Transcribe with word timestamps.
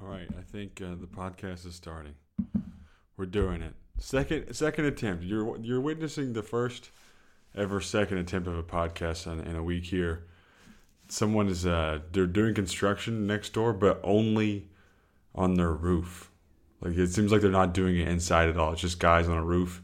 All 0.00 0.08
right, 0.08 0.28
I 0.38 0.42
think 0.42 0.80
uh, 0.80 0.94
the 1.00 1.08
podcast 1.08 1.66
is 1.66 1.74
starting. 1.74 2.14
We're 3.16 3.26
doing 3.26 3.62
it. 3.62 3.74
Second 3.98 4.54
second 4.54 4.84
attempt. 4.84 5.24
You're 5.24 5.58
you're 5.58 5.80
witnessing 5.80 6.32
the 6.34 6.42
first 6.42 6.90
ever 7.56 7.80
second 7.80 8.18
attempt 8.18 8.46
of 8.46 8.56
a 8.56 8.62
podcast 8.62 9.26
in, 9.26 9.40
in 9.40 9.56
a 9.56 9.62
week 9.62 9.84
here. 9.86 10.26
Someone 11.08 11.48
is 11.48 11.66
uh 11.66 11.98
they're 12.12 12.28
doing 12.28 12.54
construction 12.54 13.26
next 13.26 13.52
door, 13.52 13.72
but 13.72 14.00
only 14.04 14.68
on 15.34 15.54
their 15.54 15.72
roof. 15.72 16.30
Like 16.80 16.96
it 16.96 17.08
seems 17.08 17.32
like 17.32 17.40
they're 17.40 17.50
not 17.50 17.74
doing 17.74 17.98
it 17.98 18.06
inside 18.06 18.48
at 18.48 18.56
all. 18.56 18.72
It's 18.72 18.82
just 18.82 19.00
guys 19.00 19.28
on 19.28 19.36
a 19.36 19.44
roof. 19.44 19.82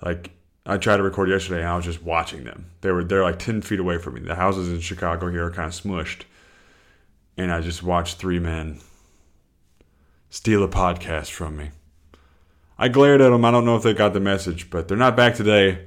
Like 0.00 0.30
I 0.64 0.76
tried 0.76 0.98
to 0.98 1.02
record 1.02 1.28
yesterday, 1.28 1.60
and 1.60 1.68
I 1.68 1.74
was 1.74 1.84
just 1.84 2.04
watching 2.04 2.44
them. 2.44 2.70
They 2.82 2.92
were 2.92 3.02
they're 3.02 3.24
like 3.24 3.40
ten 3.40 3.62
feet 3.62 3.80
away 3.80 3.98
from 3.98 4.14
me. 4.14 4.20
The 4.20 4.36
houses 4.36 4.68
in 4.68 4.78
Chicago 4.78 5.28
here 5.28 5.46
are 5.46 5.50
kind 5.50 5.66
of 5.66 5.74
smushed, 5.74 6.22
and 7.36 7.50
I 7.50 7.60
just 7.62 7.82
watched 7.82 8.18
three 8.18 8.38
men 8.38 8.78
steal 10.34 10.64
a 10.64 10.68
podcast 10.68 11.30
from 11.30 11.56
me. 11.56 11.70
I 12.76 12.88
glared 12.88 13.20
at 13.20 13.30
them. 13.30 13.44
I 13.44 13.52
don't 13.52 13.64
know 13.64 13.76
if 13.76 13.84
they 13.84 13.94
got 13.94 14.14
the 14.14 14.20
message, 14.20 14.68
but 14.68 14.88
they're 14.88 14.96
not 14.96 15.16
back 15.16 15.36
today. 15.36 15.86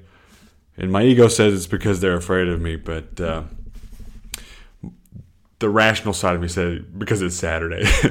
And 0.78 0.90
my 0.90 1.04
ego 1.04 1.28
says 1.28 1.54
it's 1.54 1.68
because 1.68 2.00
they're 2.00 2.16
afraid 2.16 2.48
of 2.48 2.62
me, 2.62 2.78
but 2.78 3.20
uh, 3.20 3.44
the 5.60 5.68
rational 5.68 6.14
side 6.14 6.34
of 6.34 6.42
me 6.42 6.48
said 6.48 6.98
because 6.98 7.22
it's 7.22 7.36
Saturday 7.36 7.84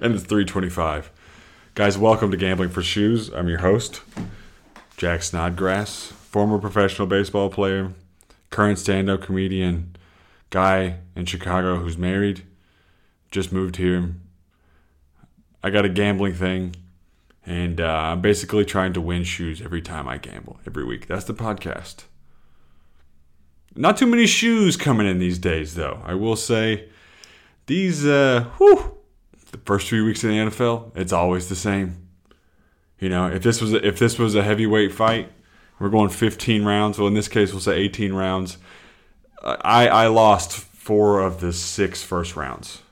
and 0.00 0.14
it's 0.14 0.24
325. 0.24 1.10
Guys, 1.74 1.98
welcome 1.98 2.30
to 2.30 2.38
Gambling 2.38 2.70
for 2.70 2.82
Shoes. 2.82 3.28
I'm 3.28 3.46
your 3.46 3.58
host, 3.58 4.00
Jack 4.96 5.22
Snodgrass, 5.22 6.06
former 6.06 6.58
professional 6.58 7.06
baseball 7.06 7.50
player, 7.50 7.92
current 8.48 8.78
stand-up 8.78 9.20
comedian, 9.20 9.96
guy 10.48 10.96
in 11.14 11.26
Chicago 11.26 11.76
who's 11.76 11.98
married, 11.98 12.46
just 13.30 13.52
moved 13.52 13.76
here. 13.76 14.14
I 15.62 15.70
got 15.70 15.84
a 15.84 15.88
gambling 15.88 16.34
thing 16.34 16.74
and 17.46 17.80
uh, 17.80 17.84
I'm 17.84 18.20
basically 18.20 18.64
trying 18.64 18.92
to 18.92 19.00
win 19.00 19.24
shoes 19.24 19.62
every 19.62 19.82
time 19.82 20.08
I 20.08 20.18
gamble, 20.18 20.60
every 20.66 20.84
week. 20.84 21.06
That's 21.06 21.24
the 21.24 21.34
podcast. 21.34 22.04
Not 23.74 23.96
too 23.96 24.06
many 24.06 24.26
shoes 24.26 24.76
coming 24.76 25.06
in 25.06 25.18
these 25.18 25.38
days, 25.38 25.74
though. 25.74 26.00
I 26.04 26.14
will 26.14 26.36
say, 26.36 26.88
these, 27.66 28.04
uh, 28.04 28.44
whew, 28.58 28.98
the 29.52 29.58
first 29.58 29.88
three 29.88 30.02
weeks 30.02 30.22
in 30.22 30.30
the 30.30 30.36
NFL, 30.36 30.96
it's 30.96 31.12
always 31.12 31.48
the 31.48 31.56
same. 31.56 32.08
You 32.98 33.08
know, 33.08 33.26
if 33.28 33.42
this 33.42 33.60
was 33.60 33.72
a, 33.72 33.86
if 33.86 33.98
this 33.98 34.18
was 34.18 34.34
a 34.34 34.42
heavyweight 34.42 34.92
fight, 34.92 35.32
we're 35.78 35.88
going 35.88 36.10
15 36.10 36.64
rounds. 36.64 36.98
Well, 36.98 37.08
in 37.08 37.14
this 37.14 37.28
case, 37.28 37.52
we'll 37.52 37.62
say 37.62 37.78
18 37.78 38.12
rounds. 38.12 38.58
I 39.42 39.88
I 39.88 40.06
lost 40.08 40.52
four 40.52 41.20
of 41.20 41.40
the 41.40 41.54
six 41.54 42.02
first 42.02 42.36
rounds 42.36 42.82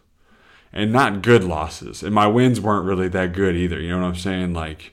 and 0.79 0.93
not 0.93 1.23
good 1.23 1.43
losses. 1.43 2.05
And 2.05 2.15
my 2.15 2.29
wins 2.29 2.61
weren't 2.61 2.87
really 2.87 3.09
that 3.09 3.33
good 3.33 3.57
either. 3.57 3.81
You 3.81 3.91
know 3.91 3.99
what 3.99 4.07
I'm 4.07 4.15
saying? 4.15 4.55
Like, 4.55 4.93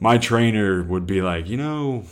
my 0.00 0.18
trainer 0.18 0.82
would 0.82 1.06
be 1.06 1.22
like, 1.22 1.48
you 1.48 1.56
know, 1.56 2.06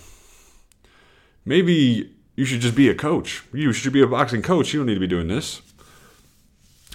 maybe 1.44 2.14
you 2.36 2.44
should 2.44 2.60
just 2.60 2.76
be 2.76 2.88
a 2.88 2.94
coach. 2.94 3.42
You 3.52 3.72
should 3.72 3.92
be 3.92 4.00
a 4.00 4.06
boxing 4.06 4.42
coach. 4.42 4.72
You 4.72 4.78
don't 4.78 4.86
need 4.86 4.94
to 4.94 5.00
be 5.00 5.08
doing 5.08 5.26
this. 5.26 5.60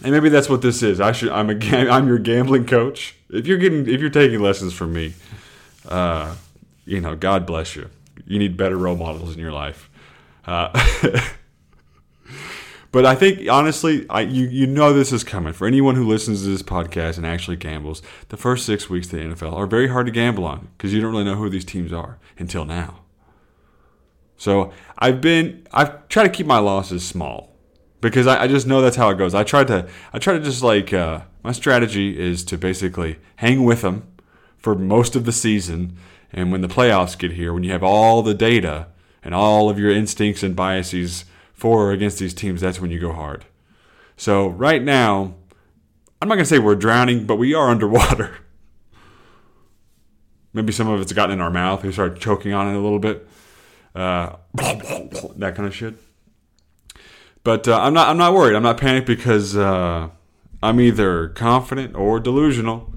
And 0.04 0.14
maybe 0.14 0.30
that's 0.30 0.48
what 0.48 0.62
this 0.62 0.82
is. 0.82 1.02
I 1.02 1.12
should. 1.12 1.30
I'm 1.30 1.50
a. 1.50 1.56
I'm 1.92 2.08
your 2.08 2.20
gambling 2.20 2.66
coach. 2.66 3.18
If 3.30 3.46
you're 3.46 3.58
getting, 3.58 3.86
if 3.90 4.00
you're 4.00 4.10
taking 4.10 4.40
lessons 4.40 4.74
from 4.74 4.94
me, 4.94 5.16
uh, 5.90 6.36
you 6.86 7.02
know, 7.02 7.18
God 7.18 7.46
bless 7.46 7.76
you. 7.76 7.90
You 8.26 8.40
need 8.40 8.56
better 8.56 8.78
role 8.78 8.96
models 8.96 9.34
in 9.34 9.40
your 9.40 9.52
life. 9.52 9.90
Uh, 10.46 10.70
But 12.96 13.06
I 13.06 13.14
think 13.14 13.50
honestly, 13.50 14.06
I 14.10 14.22
you 14.22 14.48
you 14.48 14.66
know 14.66 14.94
this 14.94 15.12
is 15.12 15.26
coming 15.26 15.52
for 15.52 15.68
anyone 15.68 15.96
who 15.96 16.08
listens 16.08 16.44
to 16.44 16.48
this 16.48 16.64
podcast 16.64 17.18
and 17.18 17.26
actually 17.26 17.58
gambles. 17.58 18.02
The 18.30 18.38
first 18.38 18.66
six 18.66 18.90
weeks 18.90 19.08
of 19.08 19.20
the 19.20 19.26
NFL 19.26 19.52
are 19.52 19.68
very 19.68 19.90
hard 19.90 20.06
to 20.06 20.14
gamble 20.14 20.46
on 20.46 20.70
because 20.78 20.94
you 20.94 21.02
don't 21.02 21.12
really 21.12 21.26
know 21.26 21.36
who 21.36 21.50
these 21.50 21.66
teams 21.66 21.92
are 21.92 22.20
until 22.38 22.64
now. 22.64 23.02
So 24.38 24.72
I've 24.98 25.20
been 25.20 25.68
I've 25.74 26.08
tried 26.08 26.24
to 26.24 26.30
keep 26.30 26.46
my 26.46 26.60
losses 26.60 27.06
small 27.06 27.54
because 28.00 28.28
I, 28.28 28.44
I 28.44 28.48
just 28.48 28.66
know 28.66 28.80
that's 28.80 28.96
how 28.96 29.10
it 29.10 29.18
goes. 29.18 29.36
I 29.36 29.44
tried 29.44 29.68
to 29.68 29.90
I 30.14 30.18
try 30.18 30.32
to 30.32 30.40
just 30.40 30.64
like 30.64 30.94
uh, 30.94 31.24
my 31.44 31.52
strategy 31.52 32.18
is 32.18 32.46
to 32.46 32.58
basically 32.58 33.20
hang 33.36 33.66
with 33.66 33.82
them 33.82 34.08
for 34.56 34.74
most 34.74 35.18
of 35.18 35.26
the 35.26 35.34
season, 35.34 35.98
and 36.32 36.50
when 36.50 36.62
the 36.62 36.70
playoffs 36.70 37.18
get 37.18 37.34
here, 37.34 37.54
when 37.54 37.66
you 37.66 37.74
have 37.74 37.84
all 37.84 38.22
the 38.22 38.34
data 38.34 38.88
and 39.22 39.36
all 39.36 39.70
of 39.70 39.78
your 39.78 39.92
instincts 39.92 40.44
and 40.44 40.56
biases 40.56 41.26
for 41.56 41.88
or 41.88 41.92
against 41.92 42.20
these 42.20 42.34
teams, 42.34 42.62
that's 42.62 42.80
when 42.80 42.92
you 42.92 43.00
go 43.00 43.14
hard. 43.14 43.46
So 44.18 44.48
right 44.48 44.84
now, 44.84 45.34
I'm 46.22 46.28
not 46.28 46.36
going 46.36 46.46
to 46.46 46.50
say 46.50 46.60
we're 46.60 46.76
drowning, 46.76 47.26
but 47.26 47.38
we 47.38 47.54
are 47.54 47.70
underwater. 47.72 48.38
Maybe 50.54 50.72
some 50.72 50.88
of 50.88 51.02
it's 51.02 51.12
gotten 51.12 51.34
in 51.34 51.42
our 51.42 51.50
mouth. 51.50 51.84
We 51.84 51.92
start 51.92 52.20
choking 52.20 52.54
on 52.54 52.68
it 52.68 52.78
a 52.78 52.80
little 52.80 53.00
bit. 53.00 53.28
Uh, 53.94 54.36
that 54.56 55.54
kind 55.56 55.68
of 55.68 55.76
shit. 55.76 55.96
But 57.44 57.68
uh, 57.68 57.80
I'm 57.80 57.94
not. 57.94 58.10
I'm 58.10 58.18
not 58.18 58.34
worried. 58.34 58.56
I'm 58.56 58.64
not 58.64 58.78
panicked 58.78 59.06
because 59.06 59.56
uh, 59.56 60.10
I'm 60.64 60.82
either 60.82 61.30
confident 61.30 61.96
or 61.96 62.20
delusional. 62.20 62.94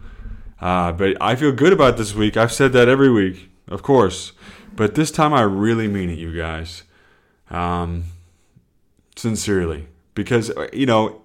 Uh, 0.60 0.92
but 0.92 1.16
I 1.20 1.36
feel 1.36 1.52
good 1.52 1.72
about 1.72 1.96
this 1.96 2.14
week. 2.14 2.36
I've 2.36 2.52
said 2.52 2.72
that 2.72 2.88
every 2.88 3.10
week, 3.10 3.50
of 3.68 3.82
course. 3.82 4.32
But 4.74 4.94
this 4.94 5.10
time 5.10 5.34
I 5.34 5.42
really 5.42 5.88
mean 5.88 6.10
it, 6.10 6.18
you 6.18 6.36
guys. 6.36 6.84
Um, 7.50 8.04
sincerely. 9.18 9.88
Because 10.14 10.50
uh, 10.50 10.68
you 10.72 10.86
know 10.86 11.22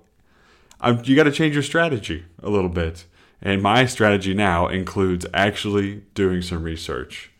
I'm, 0.84 1.02
you 1.06 1.16
got 1.16 1.24
to 1.24 1.32
change 1.32 1.54
your 1.56 1.64
strategy 1.64 2.26
a 2.42 2.50
little 2.50 2.70
bit. 2.70 3.06
And 3.42 3.62
my 3.62 3.86
strategy 3.86 4.34
now 4.34 4.68
includes 4.68 5.26
actually 5.34 6.04
doing 6.14 6.42
some 6.42 6.64
research. 6.64 7.32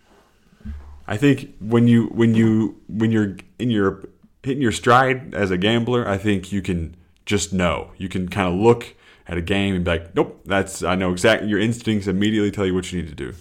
I 1.08 1.18
think 1.18 1.56
when 1.60 1.88
you 1.88 2.08
when 2.08 2.34
you 2.36 2.82
when 2.88 3.12
you're 3.12 3.38
in 3.60 3.70
your 3.70 4.04
hitting 4.42 4.62
your 4.62 4.72
stride 4.72 5.34
as 5.34 5.52
a 5.52 5.58
gambler 5.58 6.06
i 6.06 6.18
think 6.18 6.52
you 6.52 6.62
can 6.62 6.96
just 7.26 7.54
know. 7.54 7.92
You 7.98 8.10
can 8.10 8.28
kind 8.28 8.54
of 8.54 8.60
look 8.60 8.96
at 9.26 9.38
a 9.38 9.42
game 9.42 9.76
and 9.76 9.86
be 9.86 9.92
like 9.92 10.16
nope 10.16 10.42
that's 10.46 10.84
i 10.84 10.96
know 10.96 11.12
exactly 11.12 11.48
your 11.48 11.60
instincts 11.60 12.08
immediately 12.08 12.52
tell 12.52 12.66
you 12.66 12.74
what 12.74 12.92
you 12.92 13.02
need 13.02 13.10
to 13.10 13.16
do. 13.16 13.34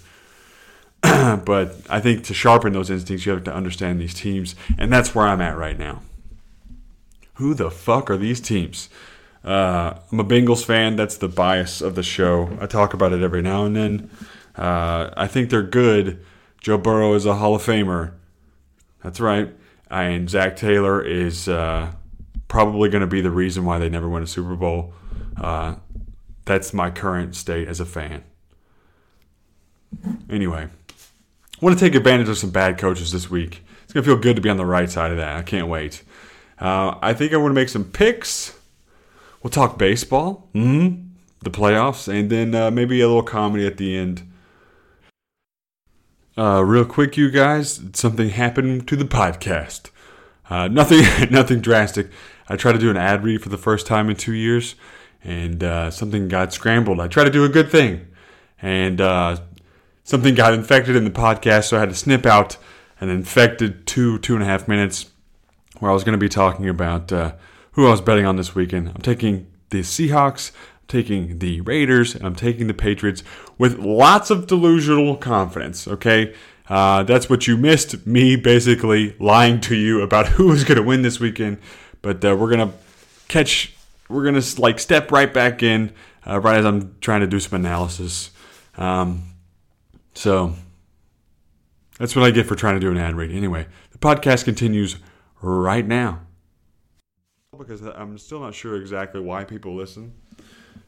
But 1.44 1.76
i 1.88 2.00
think 2.00 2.24
to 2.24 2.34
sharpen 2.34 2.72
those 2.72 2.90
instincts 2.90 3.26
you 3.26 3.32
have 3.32 3.44
to 3.44 3.54
understand 3.54 4.00
these 4.00 4.14
teams. 4.14 4.54
And 4.78 4.92
that's 4.92 5.14
where 5.14 5.26
i'm 5.26 5.40
at 5.40 5.56
right 5.56 5.78
now 5.78 6.02
who 7.34 7.54
the 7.54 7.70
fuck 7.70 8.10
are 8.10 8.16
these 8.16 8.40
teams? 8.40 8.88
Uh, 9.44 9.94
I'm 10.10 10.20
a 10.20 10.24
Bengals 10.24 10.64
fan. 10.64 10.96
That's 10.96 11.16
the 11.16 11.28
bias 11.28 11.80
of 11.80 11.94
the 11.94 12.02
show. 12.02 12.56
I 12.60 12.66
talk 12.66 12.94
about 12.94 13.12
it 13.12 13.22
every 13.22 13.42
now 13.42 13.64
and 13.64 13.74
then. 13.74 14.10
Uh, 14.54 15.10
I 15.16 15.26
think 15.26 15.50
they're 15.50 15.62
good. 15.62 16.24
Joe 16.60 16.78
Burrow 16.78 17.14
is 17.14 17.26
a 17.26 17.34
Hall 17.34 17.54
of 17.54 17.62
Famer. 17.62 18.12
That's 19.02 19.18
right. 19.18 19.52
And 19.90 20.30
Zac 20.30 20.56
Taylor 20.56 21.04
is 21.04 21.48
uh, 21.48 21.92
probably 22.48 22.88
going 22.88 23.00
to 23.00 23.06
be 23.06 23.20
the 23.20 23.30
reason 23.30 23.64
why 23.64 23.78
they 23.78 23.88
never 23.88 24.08
win 24.08 24.22
a 24.22 24.26
Super 24.26 24.54
Bowl. 24.54 24.94
Uh, 25.40 25.76
that's 26.44 26.72
my 26.72 26.90
current 26.90 27.34
state 27.34 27.66
as 27.66 27.80
a 27.80 27.84
fan. 27.84 28.22
Anyway, 30.30 30.68
I 30.68 31.64
want 31.64 31.78
to 31.78 31.84
take 31.84 31.94
advantage 31.94 32.28
of 32.28 32.38
some 32.38 32.50
bad 32.50 32.78
coaches 32.78 33.12
this 33.12 33.28
week. 33.28 33.64
It's 33.84 33.92
going 33.92 34.04
to 34.04 34.10
feel 34.10 34.18
good 34.18 34.36
to 34.36 34.42
be 34.42 34.48
on 34.48 34.56
the 34.56 34.66
right 34.66 34.88
side 34.88 35.10
of 35.10 35.16
that. 35.18 35.36
I 35.36 35.42
can't 35.42 35.68
wait. 35.68 36.02
Uh, 36.62 36.96
I 37.02 37.12
think 37.12 37.32
I 37.32 37.38
want 37.38 37.50
to 37.50 37.54
make 37.54 37.68
some 37.68 37.82
picks. 37.82 38.56
We'll 39.42 39.50
talk 39.50 39.78
baseball, 39.78 40.48
mm-hmm. 40.54 41.08
the 41.42 41.50
playoffs, 41.50 42.06
and 42.06 42.30
then 42.30 42.54
uh, 42.54 42.70
maybe 42.70 43.00
a 43.00 43.08
little 43.08 43.24
comedy 43.24 43.66
at 43.66 43.78
the 43.78 43.96
end. 43.96 44.22
Uh, 46.38 46.62
real 46.64 46.84
quick, 46.84 47.16
you 47.16 47.32
guys, 47.32 47.80
something 47.94 48.28
happened 48.28 48.86
to 48.86 48.94
the 48.94 49.04
podcast. 49.04 49.90
Uh, 50.48 50.68
nothing, 50.68 51.02
nothing 51.32 51.60
drastic. 51.60 52.10
I 52.48 52.54
tried 52.54 52.74
to 52.74 52.78
do 52.78 52.90
an 52.90 52.96
ad 52.96 53.24
read 53.24 53.42
for 53.42 53.48
the 53.48 53.58
first 53.58 53.88
time 53.88 54.08
in 54.08 54.14
two 54.14 54.32
years, 54.32 54.76
and 55.24 55.64
uh, 55.64 55.90
something 55.90 56.28
got 56.28 56.52
scrambled. 56.52 57.00
I 57.00 57.08
tried 57.08 57.24
to 57.24 57.30
do 57.30 57.44
a 57.44 57.48
good 57.48 57.72
thing, 57.72 58.06
and 58.60 59.00
uh, 59.00 59.38
something 60.04 60.36
got 60.36 60.54
infected 60.54 60.94
in 60.94 61.02
the 61.02 61.10
podcast, 61.10 61.64
so 61.64 61.76
I 61.76 61.80
had 61.80 61.88
to 61.88 61.96
snip 61.96 62.24
out 62.24 62.56
an 63.00 63.08
infected 63.08 63.84
two, 63.84 64.20
two 64.20 64.34
and 64.34 64.44
a 64.44 64.46
half 64.46 64.68
minutes 64.68 65.11
where 65.82 65.90
I 65.90 65.94
was 65.94 66.04
going 66.04 66.12
to 66.12 66.18
be 66.18 66.28
talking 66.28 66.68
about 66.68 67.10
uh, 67.10 67.32
who 67.72 67.88
I 67.88 67.90
was 67.90 68.00
betting 68.00 68.24
on 68.24 68.36
this 68.36 68.54
weekend. 68.54 68.86
I'm 68.94 69.02
taking 69.02 69.48
the 69.70 69.80
Seahawks, 69.80 70.52
I'm 70.52 70.86
taking 70.86 71.40
the 71.40 71.60
Raiders, 71.62 72.14
and 72.14 72.24
I'm 72.24 72.36
taking 72.36 72.68
the 72.68 72.74
Patriots 72.74 73.24
with 73.58 73.80
lots 73.80 74.30
of 74.30 74.46
delusional 74.46 75.16
confidence. 75.16 75.88
Okay, 75.88 76.36
uh, 76.68 77.02
that's 77.02 77.28
what 77.28 77.48
you 77.48 77.56
missed. 77.56 78.06
Me 78.06 78.36
basically 78.36 79.16
lying 79.18 79.60
to 79.62 79.74
you 79.74 80.02
about 80.02 80.28
who 80.38 80.46
was 80.46 80.62
going 80.62 80.76
to 80.76 80.84
win 80.84 81.02
this 81.02 81.18
weekend. 81.18 81.58
But 82.00 82.24
uh, 82.24 82.36
we're 82.36 82.50
gonna 82.50 82.72
catch. 83.26 83.74
We're 84.08 84.24
gonna 84.24 84.42
like 84.58 84.78
step 84.78 85.10
right 85.10 85.34
back 85.34 85.64
in 85.64 85.92
uh, 86.24 86.38
right 86.38 86.58
as 86.58 86.64
I'm 86.64 86.94
trying 87.00 87.22
to 87.22 87.26
do 87.26 87.40
some 87.40 87.58
analysis. 87.58 88.30
Um, 88.76 89.24
so 90.14 90.54
that's 91.98 92.14
what 92.14 92.24
I 92.24 92.30
get 92.30 92.46
for 92.46 92.54
trying 92.54 92.74
to 92.76 92.80
do 92.80 92.92
an 92.92 92.98
ad 92.98 93.16
read. 93.16 93.32
Anyway, 93.32 93.66
the 93.90 93.98
podcast 93.98 94.44
continues 94.44 94.94
right 95.42 95.86
now. 95.86 96.20
Because 97.56 97.82
I'm 97.82 98.16
still 98.16 98.40
not 98.40 98.54
sure 98.54 98.76
exactly 98.76 99.20
why 99.20 99.44
people 99.44 99.74
listen. 99.74 100.14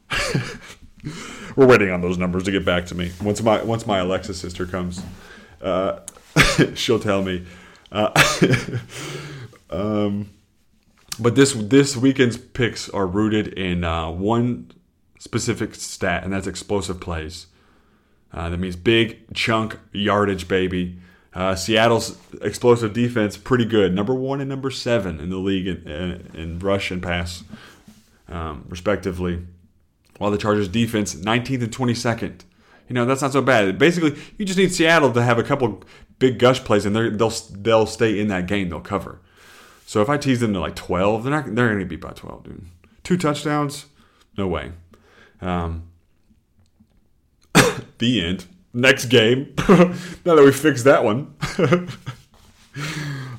We're 1.55 1.67
waiting 1.67 1.91
on 1.91 2.01
those 2.01 2.17
numbers 2.17 2.43
to 2.43 2.51
get 2.51 2.65
back 2.65 2.87
to 2.87 2.95
me. 2.95 3.11
Once 3.21 3.41
my 3.41 3.63
once 3.63 3.85
my 3.85 3.99
Alexa 3.99 4.33
sister 4.33 4.65
comes, 4.65 5.01
uh, 5.61 5.99
she'll 6.73 6.99
tell 6.99 7.21
me. 7.21 7.45
Uh, 7.91 8.11
um, 9.69 10.31
but 11.19 11.35
this 11.35 11.53
this 11.53 11.95
weekend's 11.95 12.37
picks 12.37 12.89
are 12.89 13.05
rooted 13.05 13.49
in 13.49 13.83
uh, 13.83 14.09
one 14.09 14.71
specific 15.19 15.75
stat, 15.75 16.23
and 16.23 16.33
that's 16.33 16.47
explosive 16.47 16.99
plays. 16.99 17.47
Uh, 18.33 18.49
that 18.49 18.57
means 18.57 18.75
big 18.75 19.33
chunk 19.33 19.79
yardage, 19.93 20.47
baby. 20.47 20.99
Uh, 21.35 21.53
Seattle's 21.53 22.17
explosive 22.41 22.93
defense 22.93 23.35
pretty 23.35 23.65
good, 23.65 23.93
number 23.93 24.15
one 24.15 24.39
and 24.39 24.49
number 24.49 24.71
seven 24.71 25.19
in 25.19 25.29
the 25.29 25.37
league 25.37 25.67
in, 25.67 25.85
in, 25.85 26.31
in 26.33 26.59
rush 26.59 26.91
and 26.91 27.03
pass, 27.03 27.43
um, 28.29 28.65
respectively. 28.69 29.45
While 30.17 30.31
the 30.31 30.37
Chargers' 30.37 30.69
defense 30.69 31.13
19th 31.13 31.63
and 31.63 31.71
22nd. 31.71 32.41
You 32.87 32.93
know 32.93 33.05
that's 33.05 33.21
not 33.21 33.33
so 33.33 33.41
bad. 33.41 33.77
Basically, 33.77 34.15
you 34.37 34.45
just 34.45 34.57
need 34.57 34.73
Seattle 34.73 35.11
to 35.11 35.23
have 35.23 35.39
a 35.39 35.43
couple 35.43 35.83
big 36.19 36.39
gush 36.39 36.63
plays, 36.63 36.85
and 36.85 36.95
they'll 36.95 37.29
they'll 37.29 37.85
stay 37.85 38.19
in 38.19 38.27
that 38.27 38.47
game. 38.47 38.69
They'll 38.69 38.79
cover. 38.79 39.19
So 39.85 40.01
if 40.01 40.09
I 40.09 40.17
tease 40.17 40.39
them 40.39 40.53
to 40.53 40.59
like 40.59 40.75
12, 40.75 41.23
they're 41.23 41.31
not 41.31 41.55
they're 41.55 41.67
going 41.67 41.79
to 41.79 41.85
beat 41.85 42.01
by 42.01 42.11
12, 42.11 42.43
dude. 42.43 42.65
Two 43.03 43.17
touchdowns, 43.17 43.85
no 44.37 44.47
way. 44.47 44.71
Um, 45.41 45.89
the 47.97 48.23
end. 48.23 48.45
Next 48.75 49.05
game. 49.05 49.53
now 49.69 50.35
that 50.35 50.43
we 50.43 50.51
fixed 50.51 50.83
that 50.83 51.05
one. 51.05 51.33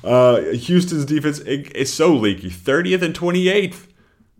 uh, 0.03 0.41
Houston's 0.51 1.05
defense 1.05 1.37
is 1.39 1.93
so 1.93 2.11
leaky. 2.11 2.49
30th 2.49 3.03
and 3.03 3.13
28th 3.13 3.85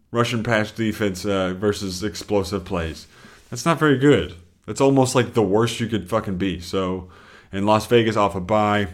rush 0.10 0.34
and 0.34 0.44
pass 0.44 0.72
defense 0.72 1.24
uh, 1.24 1.54
versus 1.54 2.04
explosive 2.04 2.66
plays. 2.66 3.06
That's 3.52 3.64
not 3.64 3.78
very 3.78 4.00
good. 4.00 4.34
That's 4.66 4.82
almost 4.82 5.14
like 5.14 5.36
the 5.36 5.44
worst 5.44 5.80
you 5.80 5.86
could 5.86 6.10
fucking 6.10 6.40
be. 6.40 6.60
So, 6.60 7.10
in 7.52 7.68
Las 7.68 7.86
Vegas 7.86 8.16
off 8.16 8.34
a 8.34 8.42
bye, 8.42 8.88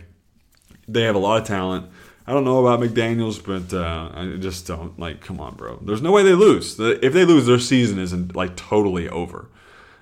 they 0.90 1.04
have 1.04 1.16
a 1.16 1.20
lot 1.20 1.42
of 1.42 1.48
talent. 1.48 1.90
I 2.28 2.34
don't 2.34 2.44
know 2.44 2.66
about 2.66 2.82
McDaniels, 2.82 3.42
but 3.42 3.74
uh, 3.74 4.12
I 4.14 4.36
just 4.42 4.68
don't 4.68 5.00
like. 5.00 5.22
Come 5.22 5.40
on, 5.40 5.56
bro. 5.56 5.80
There's 5.82 6.02
no 6.02 6.12
way 6.12 6.24
they 6.24 6.34
lose. 6.34 6.78
If 6.78 7.14
they 7.14 7.24
lose, 7.24 7.46
their 7.46 7.60
season 7.60 7.98
isn't 7.98 8.36
like 8.36 8.58
totally 8.58 9.08
over, 9.08 9.50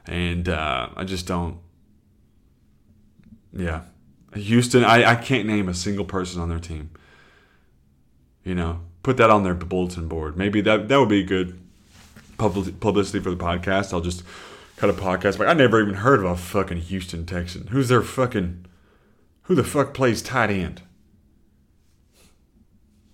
and 0.08 0.50
uh, 0.50 0.90
I 0.96 1.04
just 1.04 1.28
don't. 1.28 1.60
Yeah, 3.54 3.82
Houston. 4.34 4.84
I, 4.84 5.12
I 5.12 5.16
can't 5.16 5.48
name 5.48 5.68
a 5.68 5.74
single 5.74 6.06
person 6.06 6.42
on 6.42 6.50
their 6.50 6.60
team. 6.60 6.92
You 8.44 8.56
know, 8.56 8.82
put 9.04 9.18
that 9.18 9.30
on 9.30 9.44
their 9.44 9.54
bulletin 9.54 10.08
board. 10.08 10.38
Maybe 10.38 10.62
that 10.62 10.88
that 10.88 10.98
would 10.98 11.10
be 11.10 11.24
good 11.24 11.60
publicity 12.38 13.20
for 13.20 13.30
the 13.30 13.38
podcast. 13.38 13.94
I'll 13.94 14.02
just 14.02 14.24
cut 14.78 14.90
a 14.90 14.94
podcast. 14.94 15.38
Like 15.38 15.48
I 15.48 15.54
never 15.54 15.82
even 15.82 15.96
heard 15.96 16.20
of 16.20 16.26
a 16.26 16.36
fucking 16.36 16.80
Houston 16.80 17.26
Texan. 17.26 17.68
Who's 17.68 17.90
their 17.90 18.02
fucking? 18.02 18.66
Who 19.44 19.56
the 19.56 19.64
fuck 19.64 19.94
plays 19.94 20.22
tight 20.22 20.50
end? 20.50 20.82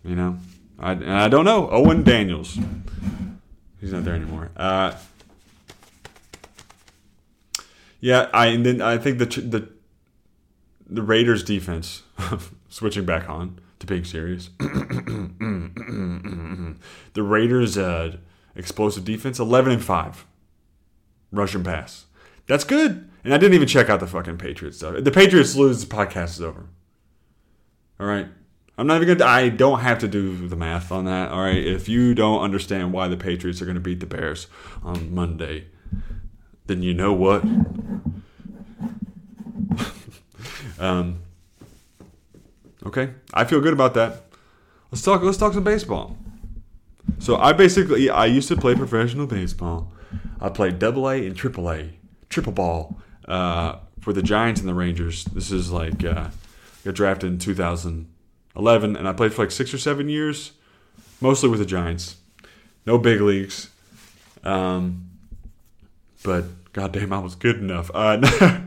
You 0.03 0.15
know, 0.15 0.37
I, 0.79 1.25
I 1.25 1.27
don't 1.27 1.45
know. 1.45 1.69
Owen 1.69 2.03
Daniels. 2.03 2.57
He's 3.81 3.91
not 3.91 4.05
there 4.05 4.15
anymore. 4.15 4.49
Uh, 4.55 4.95
yeah, 7.99 8.29
I 8.33 8.47
and 8.47 8.65
then 8.65 8.81
I 8.81 8.97
think 8.97 9.19
the 9.19 9.25
the 9.25 9.69
the 10.89 11.01
Raiders 11.01 11.43
defense 11.43 12.03
switching 12.69 13.05
back 13.05 13.29
on 13.29 13.59
to 13.79 13.87
being 13.87 14.03
serious. 14.03 14.49
the 14.59 16.75
Raiders 17.15 17.77
uh, 17.77 18.17
explosive 18.55 19.05
defense 19.05 19.39
11 19.39 19.73
and 19.73 19.83
5 19.83 20.25
rush 21.31 21.55
and 21.55 21.65
pass. 21.65 22.05
That's 22.47 22.63
good. 22.63 23.09
And 23.23 23.33
I 23.33 23.37
didn't 23.37 23.55
even 23.55 23.67
check 23.67 23.89
out 23.89 23.99
the 23.99 24.07
fucking 24.07 24.37
Patriots 24.37 24.77
stuff. 24.77 25.03
The 25.03 25.11
Patriots 25.11 25.55
lose, 25.55 25.85
the 25.85 25.93
podcast 25.93 26.29
is 26.29 26.41
over. 26.41 26.67
All 27.99 28.07
right. 28.07 28.27
I'm 28.77 28.85
not 28.85 29.01
even 29.01 29.17
gonna. 29.17 29.29
I 29.29 29.49
don't 29.49 29.79
have 29.79 29.97
to 29.99 30.07
do 30.07 30.47
the 30.47 30.55
math 30.55 30.91
on 30.91 31.05
that. 31.05 31.31
All 31.31 31.41
right. 31.41 31.57
If 31.57 31.89
you 31.89 32.13
don't 32.13 32.43
understand 32.43 32.93
why 32.93 33.07
the 33.07 33.17
Patriots 33.17 33.59
are 33.59 33.65
gonna 33.65 33.79
beat 33.79 33.99
the 33.99 34.05
Bears 34.05 34.45
on 34.83 35.13
Monday, 35.13 35.65
then 36.67 36.83
you 36.83 36.93
know 36.93 37.11
what. 37.11 37.43
Um. 40.79 41.21
Okay, 42.85 43.09
I 43.33 43.43
feel 43.43 43.59
good 43.59 43.73
about 43.73 43.95
that. 43.95 44.23
Let's 44.91 45.01
talk. 45.01 45.21
Let's 45.21 45.37
talk 45.37 45.53
some 45.53 45.63
baseball. 45.63 46.15
So 47.19 47.37
I 47.37 47.53
basically 47.53 48.09
I 48.09 48.25
used 48.25 48.47
to 48.49 48.55
play 48.55 48.75
professional 48.75 49.27
baseball. 49.27 49.91
I 50.39 50.49
played 50.49 50.79
Double 50.79 51.09
A 51.09 51.25
and 51.25 51.35
Triple 51.35 51.71
A, 51.71 51.89
triple 52.29 52.53
ball 52.53 52.97
uh, 53.27 53.77
for 53.99 54.13
the 54.13 54.21
Giants 54.21 54.59
and 54.59 54.69
the 54.69 54.73
Rangers. 54.73 55.25
This 55.25 55.51
is 55.51 55.71
like 55.71 56.03
uh, 56.05 56.29
got 56.85 56.95
drafted 56.95 57.31
in 57.31 57.39
2011, 57.39 58.95
and 58.95 59.07
I 59.07 59.13
played 59.13 59.33
for 59.33 59.43
like 59.43 59.51
six 59.51 59.73
or 59.73 59.77
seven 59.77 60.09
years, 60.09 60.53
mostly 61.19 61.49
with 61.49 61.59
the 61.59 61.65
Giants. 61.65 62.17
No 62.85 62.97
big 62.97 63.19
leagues. 63.19 63.69
Um, 64.43 65.09
but 66.23 66.45
goddamn, 66.73 67.11
I 67.11 67.19
was 67.19 67.35
good 67.35 67.57
enough. 67.57 67.91
Uh, 67.93 68.21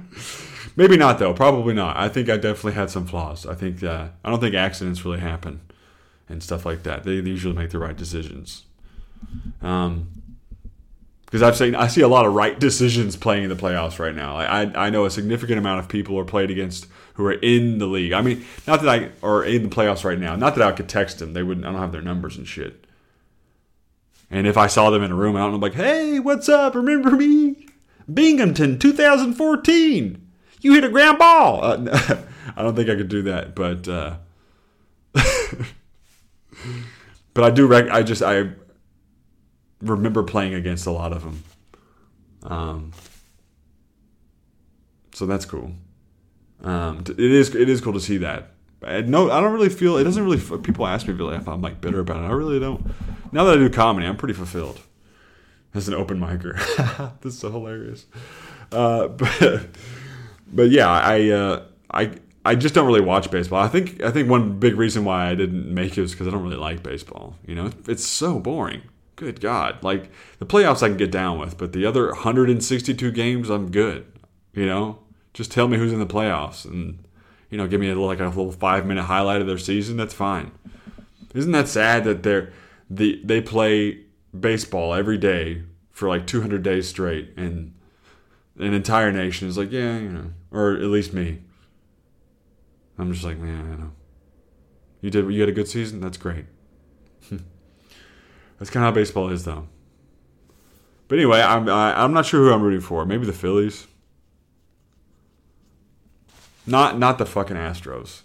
maybe 0.76 0.96
not 0.96 1.18
though. 1.18 1.34
Probably 1.34 1.74
not. 1.74 1.96
I 1.96 2.08
think 2.08 2.28
I 2.28 2.36
definitely 2.36 2.72
had 2.72 2.90
some 2.90 3.06
flaws. 3.06 3.46
I 3.46 3.54
think 3.54 3.82
uh, 3.82 4.08
I 4.24 4.30
don't 4.30 4.40
think 4.40 4.54
accidents 4.54 5.04
really 5.04 5.20
happen 5.20 5.60
and 6.28 6.42
stuff 6.42 6.64
like 6.64 6.84
that. 6.84 7.04
They, 7.04 7.20
they 7.20 7.30
usually 7.30 7.54
make 7.54 7.70
the 7.70 7.78
right 7.78 7.96
decisions. 7.96 8.64
Um, 9.60 10.08
because 11.26 11.42
I've 11.42 11.56
seen 11.56 11.76
I 11.76 11.86
see 11.86 12.00
a 12.00 12.08
lot 12.08 12.26
of 12.26 12.34
right 12.34 12.58
decisions 12.58 13.14
playing 13.16 13.44
in 13.44 13.50
the 13.50 13.56
playoffs 13.56 14.00
right 14.00 14.14
now. 14.14 14.36
I, 14.36 14.62
I 14.62 14.86
I 14.86 14.90
know 14.90 15.04
a 15.04 15.10
significant 15.10 15.58
amount 15.58 15.78
of 15.78 15.88
people 15.88 16.18
are 16.18 16.24
played 16.24 16.50
against 16.50 16.88
who 17.14 17.24
are 17.26 17.34
in 17.34 17.78
the 17.78 17.86
league. 17.86 18.12
I 18.12 18.20
mean, 18.20 18.44
not 18.66 18.82
that 18.82 18.88
I 18.88 19.10
are 19.22 19.44
in 19.44 19.62
the 19.62 19.68
playoffs 19.68 20.04
right 20.04 20.18
now. 20.18 20.34
Not 20.34 20.56
that 20.56 20.66
I 20.66 20.72
could 20.72 20.88
text 20.88 21.20
them. 21.20 21.32
They 21.32 21.44
wouldn't. 21.44 21.64
I 21.64 21.70
don't 21.70 21.80
have 21.80 21.92
their 21.92 22.02
numbers 22.02 22.36
and 22.36 22.48
shit. 22.48 22.84
And 24.30 24.46
if 24.46 24.56
I 24.56 24.66
saw 24.68 24.90
them 24.90 25.02
in 25.02 25.10
a 25.10 25.16
room, 25.16 25.36
I 25.36 25.40
don't 25.40 25.52
know, 25.52 25.58
like, 25.58 25.74
hey, 25.74 26.20
what's 26.20 26.48
up? 26.48 26.74
Remember 26.74 27.10
me? 27.10 27.66
Binghamton, 28.12 28.78
2014. 28.78 30.29
You 30.60 30.74
hit 30.74 30.84
a 30.84 30.88
ground 30.88 31.18
ball. 31.18 31.64
Uh, 31.64 32.16
I 32.56 32.62
don't 32.62 32.76
think 32.76 32.90
I 32.90 32.96
could 32.96 33.08
do 33.08 33.22
that, 33.22 33.54
but 33.54 33.88
uh, 33.88 34.16
but 37.34 37.44
I 37.44 37.50
do. 37.50 37.66
Rec- 37.66 37.90
I 37.90 38.02
just 38.02 38.22
I 38.22 38.50
remember 39.80 40.22
playing 40.22 40.54
against 40.54 40.86
a 40.86 40.90
lot 40.90 41.12
of 41.12 41.22
them. 41.22 41.42
Um, 42.42 42.92
so 45.14 45.26
that's 45.26 45.44
cool. 45.44 45.72
Um, 46.62 47.04
it 47.08 47.18
is 47.18 47.54
it 47.54 47.68
is 47.68 47.80
cool 47.80 47.92
to 47.94 48.00
see 48.00 48.18
that. 48.18 48.52
I, 48.82 49.02
no, 49.02 49.30
I 49.30 49.40
don't 49.40 49.52
really 49.52 49.68
feel 49.68 49.98
it 49.98 50.04
doesn't 50.04 50.22
really. 50.22 50.38
People 50.58 50.86
ask 50.86 51.06
me 51.06 51.14
if 51.14 51.48
I'm 51.48 51.60
like 51.60 51.80
bitter 51.80 52.00
about 52.00 52.24
it. 52.24 52.26
I 52.26 52.32
really 52.32 52.58
don't. 52.58 52.84
Now 53.32 53.44
that 53.44 53.54
I 53.54 53.58
do 53.58 53.70
comedy, 53.70 54.06
I'm 54.06 54.16
pretty 54.16 54.34
fulfilled 54.34 54.80
as 55.74 55.88
an 55.88 55.94
open 55.94 56.18
micer. 56.18 56.56
this 57.20 57.34
is 57.34 57.38
so 57.38 57.50
hilarious. 57.50 58.06
Uh, 58.72 59.08
but 59.08 59.66
but 60.52 60.70
yeah, 60.70 60.88
I 60.88 61.28
uh, 61.30 61.62
I 61.92 62.12
I 62.44 62.54
just 62.54 62.74
don't 62.74 62.86
really 62.86 63.00
watch 63.00 63.30
baseball. 63.30 63.62
I 63.62 63.68
think 63.68 64.02
I 64.02 64.10
think 64.10 64.28
one 64.28 64.58
big 64.58 64.76
reason 64.76 65.04
why 65.04 65.28
I 65.28 65.34
didn't 65.34 65.72
make 65.72 65.98
it 65.98 66.02
is 66.02 66.12
because 66.12 66.26
I 66.26 66.30
don't 66.30 66.42
really 66.42 66.56
like 66.56 66.82
baseball. 66.82 67.36
You 67.46 67.54
know, 67.54 67.70
it's 67.86 68.04
so 68.04 68.38
boring. 68.38 68.82
Good 69.16 69.40
God, 69.40 69.82
like 69.82 70.10
the 70.38 70.46
playoffs 70.46 70.82
I 70.82 70.88
can 70.88 70.96
get 70.96 71.10
down 71.10 71.38
with, 71.38 71.58
but 71.58 71.74
the 71.74 71.84
other 71.84 72.06
162 72.06 73.10
games 73.10 73.50
I'm 73.50 73.70
good. 73.70 74.06
You 74.54 74.64
know, 74.64 75.00
just 75.34 75.52
tell 75.52 75.68
me 75.68 75.76
who's 75.76 75.92
in 75.92 75.98
the 75.98 76.06
playoffs 76.06 76.64
and 76.64 77.04
you 77.50 77.58
know 77.58 77.66
give 77.66 77.80
me 77.80 77.90
a, 77.90 78.00
like 78.00 78.20
a 78.20 78.26
little 78.26 78.50
five 78.50 78.86
minute 78.86 79.04
highlight 79.04 79.42
of 79.42 79.46
their 79.46 79.58
season. 79.58 79.98
That's 79.98 80.14
fine. 80.14 80.52
Isn't 81.34 81.52
that 81.52 81.68
sad 81.68 82.04
that 82.04 82.22
they're 82.22 82.52
the 82.88 83.20
they 83.22 83.42
play 83.42 84.00
baseball 84.38 84.94
every 84.94 85.18
day 85.18 85.62
for 85.90 86.08
like 86.08 86.26
200 86.26 86.62
days 86.62 86.88
straight 86.88 87.32
and 87.36 87.74
an 88.60 88.74
entire 88.74 89.10
nation 89.10 89.48
is 89.48 89.56
like 89.56 89.72
yeah 89.72 89.98
you 89.98 90.08
know 90.08 90.30
or 90.50 90.72
at 90.72 90.82
least 90.82 91.12
me. 91.12 91.40
I'm 92.98 93.12
just 93.12 93.24
like 93.24 93.38
man 93.38 93.72
I 93.72 93.76
know. 93.82 93.92
You 95.00 95.10
did 95.10 95.32
you 95.32 95.40
had 95.40 95.48
a 95.48 95.52
good 95.52 95.68
season. 95.68 96.00
That's 96.00 96.18
great. 96.18 96.44
That's 97.30 98.70
kind 98.70 98.84
of 98.84 98.92
how 98.92 98.92
baseball 98.92 99.30
is 99.30 99.44
though. 99.44 99.66
But 101.08 101.18
anyway, 101.18 101.40
I'm 101.40 101.68
I, 101.68 101.90
am 101.90 101.96
i 101.98 102.04
am 102.04 102.12
not 102.12 102.26
sure 102.26 102.40
who 102.40 102.52
I'm 102.52 102.62
rooting 102.62 102.80
for. 102.80 103.04
Maybe 103.04 103.26
the 103.26 103.32
Phillies. 103.32 103.86
Not 106.66 106.98
not 106.98 107.18
the 107.18 107.26
fucking 107.26 107.56
Astros. 107.56 108.22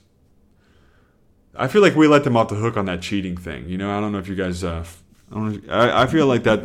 I 1.55 1.67
feel 1.67 1.81
like 1.81 1.95
we 1.95 2.07
let 2.07 2.25
them 2.25 2.35
off 2.35 2.49
the 2.49 2.55
hook 2.55 2.75
on 2.75 2.85
that 2.85 3.01
cheating 3.01 3.37
thing. 3.37 3.69
You 3.69 3.77
know, 3.77 3.97
I 3.97 4.01
don't 4.01 4.11
know 4.11 4.17
if 4.17 4.27
you 4.27 4.35
guys. 4.35 4.63
Uh, 4.63 4.85
I, 5.31 5.59
I, 5.69 6.03
I 6.03 6.05
feel 6.05 6.27
like 6.27 6.43
that 6.43 6.61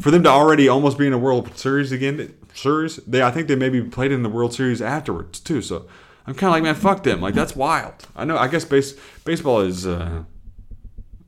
for 0.00 0.10
them 0.10 0.22
to 0.24 0.28
already 0.28 0.68
almost 0.68 0.98
be 0.98 1.06
in 1.06 1.12
a 1.12 1.18
World 1.18 1.56
Series 1.56 1.92
again. 1.92 2.34
Series, 2.54 2.96
they 2.96 3.22
I 3.22 3.30
think 3.30 3.48
they 3.48 3.56
maybe 3.56 3.82
played 3.82 4.12
in 4.12 4.22
the 4.22 4.28
World 4.28 4.54
Series 4.54 4.82
afterwards 4.82 5.40
too. 5.40 5.62
So 5.62 5.86
I'm 6.26 6.34
kind 6.34 6.48
of 6.48 6.52
like, 6.52 6.62
man, 6.62 6.74
fuck 6.74 7.02
them. 7.02 7.20
Like 7.20 7.34
that's 7.34 7.56
wild. 7.56 8.06
I 8.14 8.24
know. 8.24 8.36
I 8.36 8.48
guess 8.48 8.64
base 8.64 8.94
baseball 9.24 9.60
is. 9.60 9.86
Uh, 9.86 10.24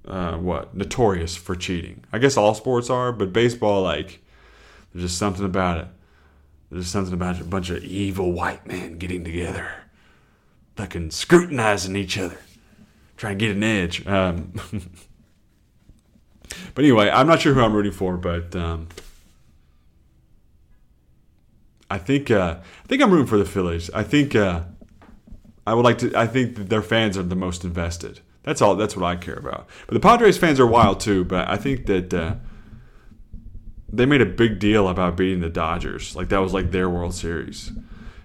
uh, 0.07 0.37
what 0.37 0.75
notorious 0.75 1.37
for 1.37 1.55
cheating. 1.55 2.05
I 2.13 2.19
guess 2.19 2.37
all 2.37 2.55
sports 2.55 2.91
are, 2.91 3.13
but 3.13 3.33
baseball, 3.33 3.83
like 3.83 4.21
There's 4.93 5.05
just 5.05 5.19
something 5.19 5.45
about 5.45 5.79
it. 5.79 5.89
There's 6.71 6.85
just 6.85 6.93
something 6.93 7.15
about 7.15 7.41
a 7.41 7.45
bunch 7.45 7.71
of 7.71 7.85
evil 7.85 8.33
white 8.33 8.67
men 8.67 8.99
getting 8.99 9.25
together, 9.25 9.69
fucking 10.77 11.11
scrutinizing 11.11 11.97
each 11.97 12.19
other, 12.19 12.39
trying 13.17 13.39
to 13.39 13.47
get 13.47 13.57
an 13.57 13.63
edge. 13.63 14.07
Um, 14.07 14.53
but 16.75 16.85
anyway, 16.85 17.11
I'm 17.11 17.27
not 17.27 17.41
sure 17.43 17.55
who 17.55 17.61
I'm 17.61 17.75
rooting 17.75 17.93
for, 17.93 18.17
but 18.17 18.57
um, 18.57 18.89
I 21.93 21.99
think 21.99 22.31
uh, 22.31 22.57
I 22.59 22.87
think 22.87 23.03
I'm 23.03 23.11
rooting 23.11 23.27
for 23.27 23.37
the 23.37 23.45
Phillies. 23.45 23.91
I 23.91 24.03
think 24.03 24.35
uh, 24.35 24.63
I 25.67 25.75
would 25.75 25.85
like 25.85 25.99
to. 25.99 26.17
I 26.17 26.27
think 26.27 26.57
their 26.57 26.81
fans 26.81 27.19
are 27.19 27.23
the 27.23 27.37
most 27.37 27.65
invested. 27.65 28.21
That's 28.45 28.63
all. 28.63 28.77
That's 28.77 28.97
what 28.97 29.05
I 29.05 29.17
care 29.17 29.35
about. 29.35 29.69
But 29.87 29.93
the 29.93 30.01
Padres 30.01 30.39
fans 30.39 30.59
are 30.59 30.67
wild 30.67 31.01
too. 31.01 31.23
But 31.23 31.51
I 31.51 31.59
think 31.59 31.85
that 31.87 32.15
uh, 32.15 32.37
they 33.93 34.07
made 34.07 34.23
a 34.23 34.27
big 34.27 34.59
deal 34.59 34.89
about 34.89 35.19
beating 35.19 35.41
the 35.41 35.51
Dodgers. 35.51 36.17
Like 36.17 36.31
that 36.31 36.39
was 36.39 36.55
like 36.55 36.71
their 36.71 36.89
World 36.89 37.13
Series. 37.13 37.73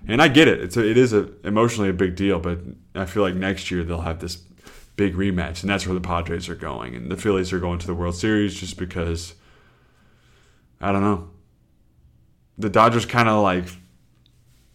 And 0.08 0.22
I 0.22 0.30
get 0.30 0.48
it. 0.48 0.62
It's 0.62 0.78
a, 0.78 0.90
it 0.90 0.98
is 0.98 1.12
a, 1.12 1.30
emotionally 1.44 1.90
a 1.90 1.94
big 1.94 2.16
deal. 2.16 2.40
But 2.40 2.60
I 2.96 3.04
feel 3.04 3.22
like 3.22 3.36
next 3.36 3.70
year 3.70 3.84
they'll 3.84 4.00
have 4.00 4.20
this 4.20 4.38
big 4.96 5.16
rematch, 5.16 5.62
and 5.62 5.70
that's 5.70 5.86
where 5.86 5.94
the 5.94 6.00
Padres 6.00 6.48
are 6.48 6.56
going, 6.56 6.96
and 6.96 7.12
the 7.12 7.18
Phillies 7.18 7.52
are 7.52 7.60
going 7.60 7.80
to 7.80 7.88
the 7.88 7.96
World 7.96 8.16
Series 8.16 8.56
just 8.56 8.78
because. 8.78 9.36
I 10.80 10.94
don't 10.94 11.02
know. 11.02 11.32
The 12.58 12.70
Dodgers 12.70 13.06
kind 13.06 13.30
of 13.30 13.44
like 13.44 13.66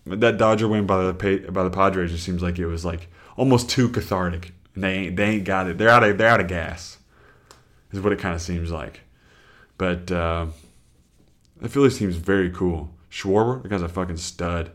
that 0.06 0.38
Dodger 0.38 0.68
win 0.68 0.86
by 0.86 1.12
the 1.12 1.48
by 1.50 1.62
the 1.62 1.70
Padres 1.70 2.10
just 2.10 2.24
seems 2.24 2.42
like 2.42 2.58
it 2.58 2.66
was 2.66 2.84
like 2.84 3.08
almost 3.36 3.70
too 3.70 3.88
cathartic. 3.88 4.52
And 4.74 4.84
they 4.84 4.92
ain't 4.94 5.16
they 5.16 5.24
ain't 5.24 5.44
got 5.44 5.68
it. 5.68 5.78
They're 5.78 5.88
out 5.88 6.04
of 6.04 6.18
they're 6.18 6.28
out 6.28 6.40
of 6.40 6.48
gas. 6.48 6.98
Is 7.92 8.00
what 8.00 8.12
it 8.12 8.18
kind 8.18 8.34
of 8.34 8.40
seems 8.40 8.70
like. 8.70 9.00
But 9.76 10.10
uh, 10.10 10.46
the 11.60 11.68
Phillies 11.68 11.98
team's 11.98 12.16
very 12.16 12.50
cool. 12.50 12.90
Schwarber, 13.10 13.62
the 13.62 13.68
guy's 13.68 13.82
a 13.82 13.88
fucking 13.88 14.16
stud. 14.16 14.70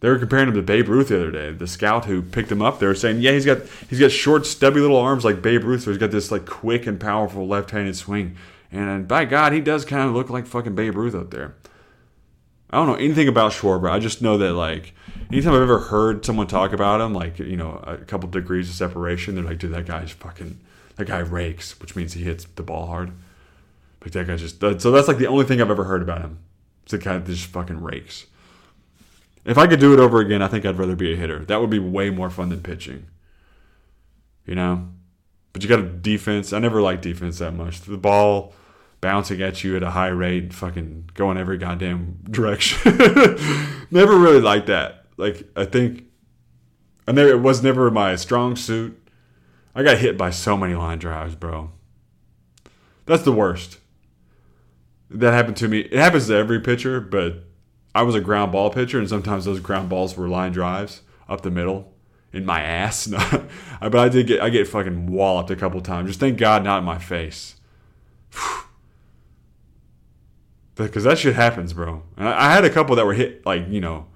They 0.00 0.08
were 0.08 0.18
comparing 0.18 0.48
him 0.48 0.54
to 0.54 0.62
Babe 0.62 0.88
Ruth 0.88 1.08
the 1.08 1.16
other 1.16 1.30
day. 1.30 1.52
The 1.52 1.66
scout 1.66 2.06
who 2.06 2.22
picked 2.22 2.50
him 2.50 2.62
up, 2.62 2.78
they 2.78 2.86
were 2.86 2.94
saying, 2.94 3.20
yeah, 3.20 3.32
he's 3.32 3.44
got 3.44 3.58
he's 3.90 4.00
got 4.00 4.10
short, 4.10 4.46
stubby 4.46 4.80
little 4.80 4.96
arms 4.96 5.26
like 5.26 5.42
Babe 5.42 5.64
Ruth, 5.64 5.82
so 5.82 5.90
he's 5.90 5.98
got 5.98 6.10
this 6.10 6.30
like 6.30 6.46
quick 6.46 6.86
and 6.86 6.98
powerful 6.98 7.46
left-handed 7.46 7.96
swing. 7.96 8.36
And 8.72 9.06
by 9.06 9.26
God, 9.26 9.52
he 9.52 9.60
does 9.60 9.84
kind 9.84 10.08
of 10.08 10.14
look 10.14 10.30
like 10.30 10.46
fucking 10.46 10.74
Babe 10.74 10.96
Ruth 10.96 11.14
out 11.14 11.30
there. 11.30 11.54
I 12.70 12.76
don't 12.76 12.86
know 12.86 12.94
anything 12.94 13.28
about 13.28 13.52
Schwarber. 13.52 13.90
I 13.90 13.98
just 13.98 14.22
know 14.22 14.38
that 14.38 14.52
like 14.52 14.94
anytime 15.30 15.54
I've 15.54 15.62
ever 15.62 15.78
heard 15.78 16.24
someone 16.24 16.46
talk 16.46 16.72
about 16.72 17.00
him, 17.00 17.12
like 17.12 17.38
you 17.38 17.56
know 17.56 17.82
a 17.86 17.98
couple 17.98 18.28
degrees 18.28 18.68
of 18.68 18.76
separation, 18.76 19.34
they're 19.34 19.44
like, 19.44 19.58
dude, 19.58 19.72
that 19.72 19.86
guy's 19.86 20.12
fucking 20.12 20.58
that 20.96 21.06
guy 21.06 21.18
rakes, 21.18 21.78
which 21.80 21.96
means 21.96 22.12
he 22.12 22.22
hits 22.22 22.44
the 22.44 22.62
ball 22.62 22.86
hard. 22.86 23.12
But 23.98 24.12
that 24.12 24.26
guy 24.26 24.36
just 24.36 24.60
so 24.60 24.90
that's 24.90 25.08
like 25.08 25.18
the 25.18 25.26
only 25.26 25.44
thing 25.44 25.60
I've 25.60 25.70
ever 25.70 25.84
heard 25.84 26.02
about 26.02 26.22
him. 26.22 26.38
It's 26.84 26.92
the 26.92 26.98
guy 26.98 27.18
that 27.18 27.26
just 27.26 27.46
fucking 27.46 27.82
rakes. 27.82 28.26
If 29.44 29.58
I 29.58 29.66
could 29.66 29.80
do 29.80 29.92
it 29.92 30.00
over 30.00 30.20
again, 30.20 30.42
I 30.42 30.48
think 30.48 30.64
I'd 30.64 30.78
rather 30.78 30.96
be 30.96 31.12
a 31.12 31.16
hitter. 31.16 31.44
That 31.44 31.60
would 31.60 31.70
be 31.70 31.78
way 31.78 32.10
more 32.10 32.30
fun 32.30 32.50
than 32.50 32.62
pitching. 32.62 33.06
You 34.46 34.54
know, 34.54 34.88
but 35.52 35.62
you 35.62 35.68
got 35.68 35.80
a 35.80 35.88
defense. 35.88 36.52
I 36.52 36.58
never 36.58 36.80
liked 36.80 37.02
defense 37.02 37.38
that 37.38 37.52
much. 37.52 37.80
The 37.82 37.96
ball 37.96 38.54
bouncing 39.00 39.40
at 39.40 39.64
you 39.64 39.76
at 39.76 39.82
a 39.82 39.90
high 39.90 40.08
rate, 40.08 40.52
fucking 40.52 41.10
going 41.14 41.38
every 41.38 41.58
goddamn 41.58 42.18
direction. 42.30 42.96
never 43.90 44.18
really 44.18 44.40
liked 44.40 44.66
that. 44.66 45.06
Like 45.16 45.48
I 45.56 45.64
think, 45.64 46.04
I 47.06 47.12
never 47.12 47.30
it 47.30 47.40
was 47.40 47.62
never 47.62 47.90
my 47.90 48.16
strong 48.16 48.56
suit. 48.56 48.96
I 49.74 49.82
got 49.82 49.98
hit 49.98 50.18
by 50.18 50.30
so 50.30 50.56
many 50.56 50.74
line 50.74 50.98
drives, 50.98 51.34
bro. 51.34 51.70
That's 53.06 53.22
the 53.22 53.32
worst. 53.32 53.78
That 55.10 55.32
happened 55.32 55.56
to 55.58 55.68
me. 55.68 55.80
It 55.80 55.98
happens 55.98 56.28
to 56.28 56.36
every 56.36 56.60
pitcher, 56.60 57.00
but 57.00 57.44
I 57.94 58.02
was 58.02 58.14
a 58.14 58.20
ground 58.20 58.52
ball 58.52 58.70
pitcher, 58.70 58.98
and 58.98 59.08
sometimes 59.08 59.44
those 59.44 59.60
ground 59.60 59.88
balls 59.88 60.16
were 60.16 60.28
line 60.28 60.52
drives 60.52 61.02
up 61.28 61.42
the 61.42 61.50
middle 61.50 61.92
in 62.32 62.44
my 62.44 62.62
ass. 62.62 63.06
but 63.80 63.96
I 63.96 64.08
did 64.08 64.26
get 64.26 64.40
I 64.40 64.50
get 64.50 64.68
fucking 64.68 65.10
walloped 65.10 65.50
a 65.50 65.56
couple 65.56 65.80
times. 65.80 66.08
Just 66.08 66.20
thank 66.20 66.38
God 66.38 66.64
not 66.64 66.78
in 66.78 66.84
my 66.84 66.98
face 66.98 67.56
because 70.86 71.04
that 71.04 71.18
shit 71.18 71.34
happens, 71.34 71.72
bro. 71.72 72.02
And 72.16 72.28
I, 72.28 72.48
I 72.48 72.52
had 72.52 72.64
a 72.64 72.70
couple 72.70 72.96
that 72.96 73.06
were 73.06 73.14
hit, 73.14 73.44
like 73.44 73.68
you 73.68 73.80
know, 73.80 74.06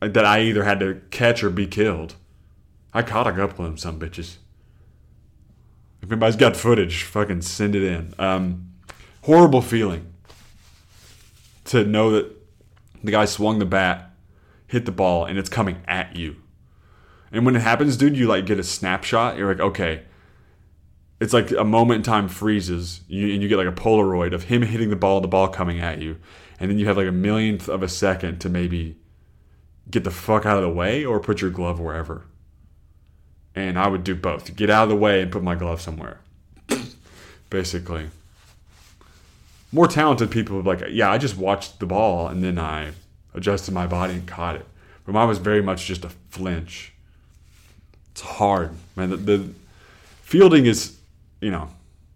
that 0.00 0.24
I 0.24 0.42
either 0.42 0.64
had 0.64 0.80
to 0.80 1.00
catch 1.10 1.42
or 1.42 1.50
be 1.50 1.66
killed. 1.66 2.14
I 2.94 3.02
caught 3.02 3.26
a 3.26 3.32
couple 3.32 3.64
of 3.64 3.70
them, 3.70 3.78
some 3.78 3.98
bitches. 3.98 4.36
If 6.02 6.10
anybody's 6.10 6.36
got 6.36 6.56
footage, 6.56 7.04
fucking 7.04 7.42
send 7.42 7.76
it 7.76 7.84
in. 7.84 8.12
Um, 8.18 8.72
horrible 9.22 9.62
feeling 9.62 10.12
to 11.66 11.84
know 11.84 12.10
that 12.10 12.30
the 13.02 13.12
guy 13.12 13.24
swung 13.24 13.60
the 13.60 13.64
bat, 13.64 14.10
hit 14.66 14.84
the 14.84 14.92
ball, 14.92 15.24
and 15.24 15.38
it's 15.38 15.48
coming 15.48 15.82
at 15.86 16.16
you. 16.16 16.36
And 17.30 17.46
when 17.46 17.56
it 17.56 17.62
happens, 17.62 17.96
dude, 17.96 18.16
you 18.16 18.26
like 18.26 18.46
get 18.46 18.58
a 18.58 18.64
snapshot. 18.64 19.38
You're 19.38 19.48
like, 19.48 19.60
okay, 19.60 20.02
it's 21.20 21.32
like 21.32 21.50
a 21.52 21.64
moment 21.64 21.98
in 21.98 22.02
time 22.02 22.28
freezes, 22.28 23.00
you, 23.06 23.32
and 23.32 23.42
you 23.42 23.48
get 23.48 23.58
like 23.58 23.68
a 23.68 23.72
Polaroid 23.72 24.32
of 24.32 24.44
him 24.44 24.62
hitting 24.62 24.90
the 24.90 24.96
ball, 24.96 25.20
the 25.20 25.28
ball 25.28 25.48
coming 25.48 25.80
at 25.80 26.00
you, 26.00 26.18
and 26.58 26.70
then 26.70 26.78
you 26.78 26.86
have 26.86 26.96
like 26.96 27.08
a 27.08 27.12
millionth 27.12 27.68
of 27.68 27.82
a 27.82 27.88
second 27.88 28.40
to 28.40 28.48
maybe 28.48 28.96
get 29.90 30.04
the 30.04 30.10
fuck 30.10 30.46
out 30.46 30.56
of 30.56 30.62
the 30.62 30.70
way 30.70 31.04
or 31.04 31.20
put 31.20 31.40
your 31.40 31.50
glove 31.50 31.78
wherever. 31.78 32.24
And 33.54 33.78
I 33.78 33.88
would 33.88 34.04
do 34.04 34.14
both: 34.14 34.56
get 34.56 34.70
out 34.70 34.84
of 34.84 34.88
the 34.88 34.96
way 34.96 35.22
and 35.22 35.30
put 35.30 35.42
my 35.42 35.54
glove 35.54 35.80
somewhere. 35.80 36.20
Basically, 37.50 38.08
more 39.72 39.88
talented 39.88 40.30
people 40.30 40.56
would 40.56 40.66
like, 40.66 40.82
yeah, 40.90 41.10
I 41.10 41.18
just 41.18 41.36
watched 41.36 41.80
the 41.80 41.86
ball 41.86 42.28
and 42.28 42.44
then 42.44 42.58
I 42.58 42.92
adjusted 43.34 43.72
my 43.72 43.86
body 43.86 44.12
and 44.14 44.26
caught 44.26 44.56
it. 44.56 44.66
But 45.04 45.12
mine 45.12 45.26
was 45.26 45.38
very 45.38 45.62
much 45.62 45.86
just 45.86 46.04
a 46.04 46.10
flinch. 46.30 46.92
It's 48.12 48.20
hard, 48.20 48.72
man. 48.94 49.10
The, 49.10 49.16
the 49.16 49.50
fielding 50.20 50.66
is 50.66 50.98
you 51.42 51.50
know, 51.50 51.68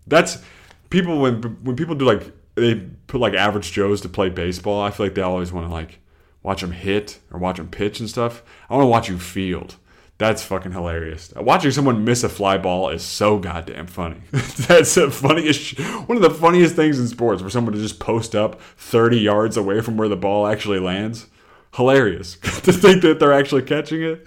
that's 0.06 0.42
people 0.88 1.21
when 1.21 1.42
when 1.62 1.76
people 1.76 1.95
do 1.95 2.06
like 2.06 2.33
they 2.54 2.76
put 3.06 3.21
like 3.21 3.35
average 3.35 3.73
Joes 3.73 4.00
to 4.02 4.09
play 4.09 4.30
baseball. 4.30 4.80
I 4.80 4.90
feel 4.90 5.06
like 5.06 5.14
they 5.14 5.23
always 5.23 5.52
want 5.52 5.66
to 5.66 5.73
like 5.73 5.99
watch 6.42 6.62
them 6.62 6.73
hit 6.73 7.18
or 7.30 7.38
watch 7.38 7.59
them 7.59 7.68
pitch 7.68 8.00
and 8.00 8.09
stuff. 8.09 8.42
I 8.71 8.75
want 8.75 8.85
to 8.85 8.88
watch 8.88 9.09
you 9.09 9.18
field. 9.18 9.76
That's 10.18 10.42
fucking 10.42 10.73
hilarious. 10.73 11.30
Watching 11.37 11.71
someone 11.73 12.04
miss 12.04 12.25
a 12.25 12.30
fly 12.30 12.56
ball 12.56 12.88
is 12.88 13.02
so 13.02 13.38
goddamn 13.38 13.87
funny. 13.87 14.23
That's 14.30 14.95
the 14.95 15.11
funniest, 15.11 15.78
one 16.09 16.16
of 16.16 16.23
the 16.23 16.30
funniest 16.30 16.75
things 16.75 16.99
in 16.99 17.06
sports, 17.06 17.42
for 17.42 17.50
someone 17.50 17.75
to 17.75 17.80
just 17.80 18.00
post 18.00 18.35
up 18.35 18.59
30 18.78 19.18
yards 19.18 19.59
away 19.59 19.83
from 19.83 19.99
where 19.99 20.09
the 20.09 20.16
ball 20.16 20.47
actually 20.47 20.78
lands. 20.78 21.26
Hilarious 21.75 22.37
to 22.62 22.73
think 22.73 23.02
that 23.02 23.21
they're 23.21 23.35
actually 23.35 23.61
catching 23.61 24.02
it. 24.02 24.26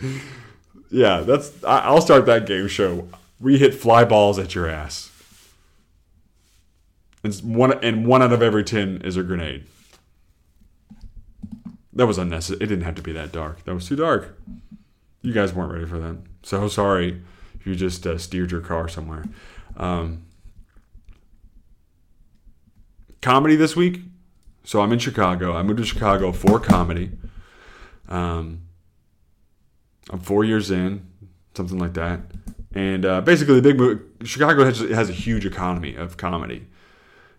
Yeah, 0.92 1.22
that's. 1.22 1.52
I'll 1.64 2.02
start 2.02 2.28
that 2.28 2.46
game 2.46 2.68
show 2.68 3.08
we 3.40 3.58
hit 3.58 3.74
fly 3.74 4.04
balls 4.04 4.38
at 4.38 4.56
your 4.56 4.68
ass. 4.68 5.12
And 7.24 7.34
one 7.36 7.84
and 7.84 8.06
one 8.06 8.22
out 8.22 8.32
of 8.32 8.42
every 8.42 8.64
ten 8.64 9.02
is 9.04 9.18
a 9.18 9.24
grenade. 9.24 9.66
That 11.94 12.08
was 12.08 12.18
unnecessary. 12.18 12.64
It 12.64 12.68
didn't 12.68 12.86
have 12.86 12.96
to 12.96 13.02
be 13.02 13.12
that 13.14 13.32
dark. 13.32 13.66
That 13.66 13.74
was 13.74 13.88
too 13.88 13.98
dark. 13.98 14.40
You 15.22 15.34
guys 15.34 15.54
weren't 15.54 15.74
ready 15.74 15.86
for 15.86 16.00
that. 16.00 16.18
So 16.44 16.68
sorry 16.70 17.22
if 17.60 17.68
you 17.68 17.76
just 17.76 18.08
uh, 18.08 18.18
steered 18.18 18.52
your 18.52 18.62
car 18.62 18.88
somewhere. 18.88 19.26
Um, 19.76 20.24
comedy 23.22 23.58
this 23.58 23.76
week. 23.76 24.02
So 24.64 24.82
I'm 24.82 24.94
in 24.94 25.00
Chicago. 25.00 25.56
I 25.56 25.64
moved 25.64 25.80
to 25.80 25.86
Chicago 25.86 26.32
for 26.32 26.60
comedy. 26.60 27.12
Um, 28.08 28.62
I'm 30.10 30.20
four 30.20 30.44
years 30.44 30.72
in, 30.72 31.09
something 31.56 31.78
like 31.78 31.94
that. 31.94 32.22
And 32.74 33.06
uh, 33.06 33.22
basically, 33.22 33.60
the 33.60 33.74
big 33.74 34.28
Chicago 34.28 34.64
has, 34.64 34.80
has 34.80 35.10
a 35.10 35.14
huge 35.14 35.46
economy 35.46 35.96
of 35.96 36.18
comedy. 36.18 36.68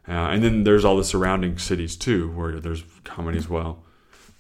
Uh, 0.09 0.13
and 0.13 0.43
then 0.43 0.65
there's 0.65 0.85
all 0.85 0.97
the 0.97 1.05
surrounding 1.05 1.59
cities 1.59 1.97
too, 1.97 2.31
where 2.33 2.59
there's 2.59 2.83
comedy 3.05 3.39
as 3.39 3.49
well. 3.49 3.85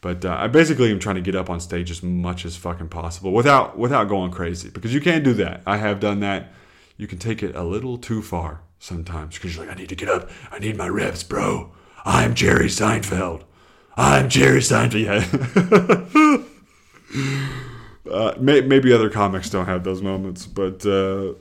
But 0.01 0.25
uh, 0.25 0.35
I 0.39 0.49
basically 0.49 0.91
am 0.91 0.99
trying 0.99 1.17
to 1.17 1.21
get 1.21 1.37
up 1.37 1.51
on 1.51 1.61
stage 1.61 1.91
as 1.91 2.03
much 2.03 2.45
as 2.45 2.57
fucking 2.57 2.89
possible 2.89 3.33
without 3.33 3.79
without 3.79 4.09
going 4.09 4.31
crazy 4.31 4.71
because 4.71 4.95
you 4.95 5.01
can't 5.01 5.23
do 5.23 5.35
that. 5.35 5.63
I 5.67 5.77
have 5.77 6.01
done 6.01 6.21
that. 6.21 6.53
You 6.97 7.07
can 7.07 7.19
take 7.19 7.43
it 7.43 7.55
a 7.55 7.63
little 7.63 7.99
too 7.99 8.23
far 8.23 8.63
sometimes 8.79 9.37
because 9.37 9.55
you're 9.55 9.67
like, 9.67 9.77
I 9.77 9.79
need 9.79 9.91
to 9.91 9.95
get 9.95 10.09
up. 10.09 10.31
I 10.51 10.59
need 10.59 10.77
my 10.77 10.89
reps, 10.89 11.23
bro. 11.23 11.73
I'm 12.05 12.35
Jerry 12.35 12.67
Seinfeld. 12.67 13.43
I'm 13.97 14.31
Jerry 14.31 14.61
Seinfeld. 14.61 16.47
Yeah. 17.13 17.51
Uh, 18.11 18.35
may, 18.39 18.61
maybe 18.61 18.93
other 18.93 19.11
comics 19.11 19.51
don't 19.51 19.67
have 19.67 19.85
those 19.85 20.03
moments, 20.03 20.47
but 20.47 20.85
uh, 20.85 21.35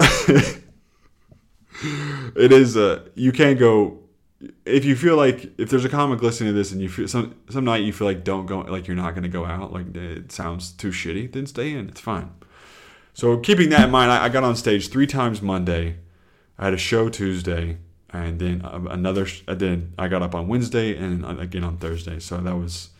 it 2.36 2.52
is. 2.52 2.76
Uh, 2.76 3.08
you 3.14 3.32
can't 3.32 3.58
go 3.58 4.00
if 4.64 4.84
you 4.84 4.94
feel 4.94 5.16
like 5.16 5.52
if 5.58 5.70
there's 5.70 5.84
a 5.84 5.88
comic 5.88 6.22
listening 6.22 6.50
to 6.50 6.54
this 6.54 6.70
and 6.70 6.80
you 6.80 6.88
feel 6.88 7.08
some 7.08 7.34
some 7.50 7.64
night 7.64 7.82
you 7.82 7.92
feel 7.92 8.06
like 8.06 8.22
don't 8.22 8.46
go 8.46 8.60
like 8.60 8.86
you're 8.86 8.96
not 8.96 9.14
to 9.16 9.28
go 9.28 9.44
out 9.44 9.72
like 9.72 9.94
it 9.96 10.30
sounds 10.30 10.72
too 10.72 10.90
shitty, 10.90 11.32
then 11.32 11.46
stay 11.46 11.72
in. 11.72 11.88
It's 11.88 12.00
fine. 12.00 12.30
So 13.14 13.36
keeping 13.38 13.70
that 13.70 13.86
in 13.86 13.90
mind, 13.90 14.12
I, 14.12 14.26
I 14.26 14.28
got 14.28 14.44
on 14.44 14.54
stage 14.54 14.90
three 14.90 15.06
times 15.06 15.42
Monday. 15.42 15.96
I 16.56 16.66
had 16.66 16.74
a 16.74 16.78
show 16.78 17.08
Tuesday, 17.08 17.78
and 18.10 18.38
then 18.38 18.62
uh, 18.64 18.80
another. 18.90 19.26
Then 19.46 19.94
I 19.98 20.08
got 20.08 20.22
up 20.22 20.34
on 20.34 20.46
Wednesday 20.46 20.96
and 20.96 21.24
uh, 21.24 21.36
again 21.38 21.64
on 21.64 21.78
Thursday. 21.78 22.20
So 22.20 22.38
that 22.38 22.56
was 22.56 22.90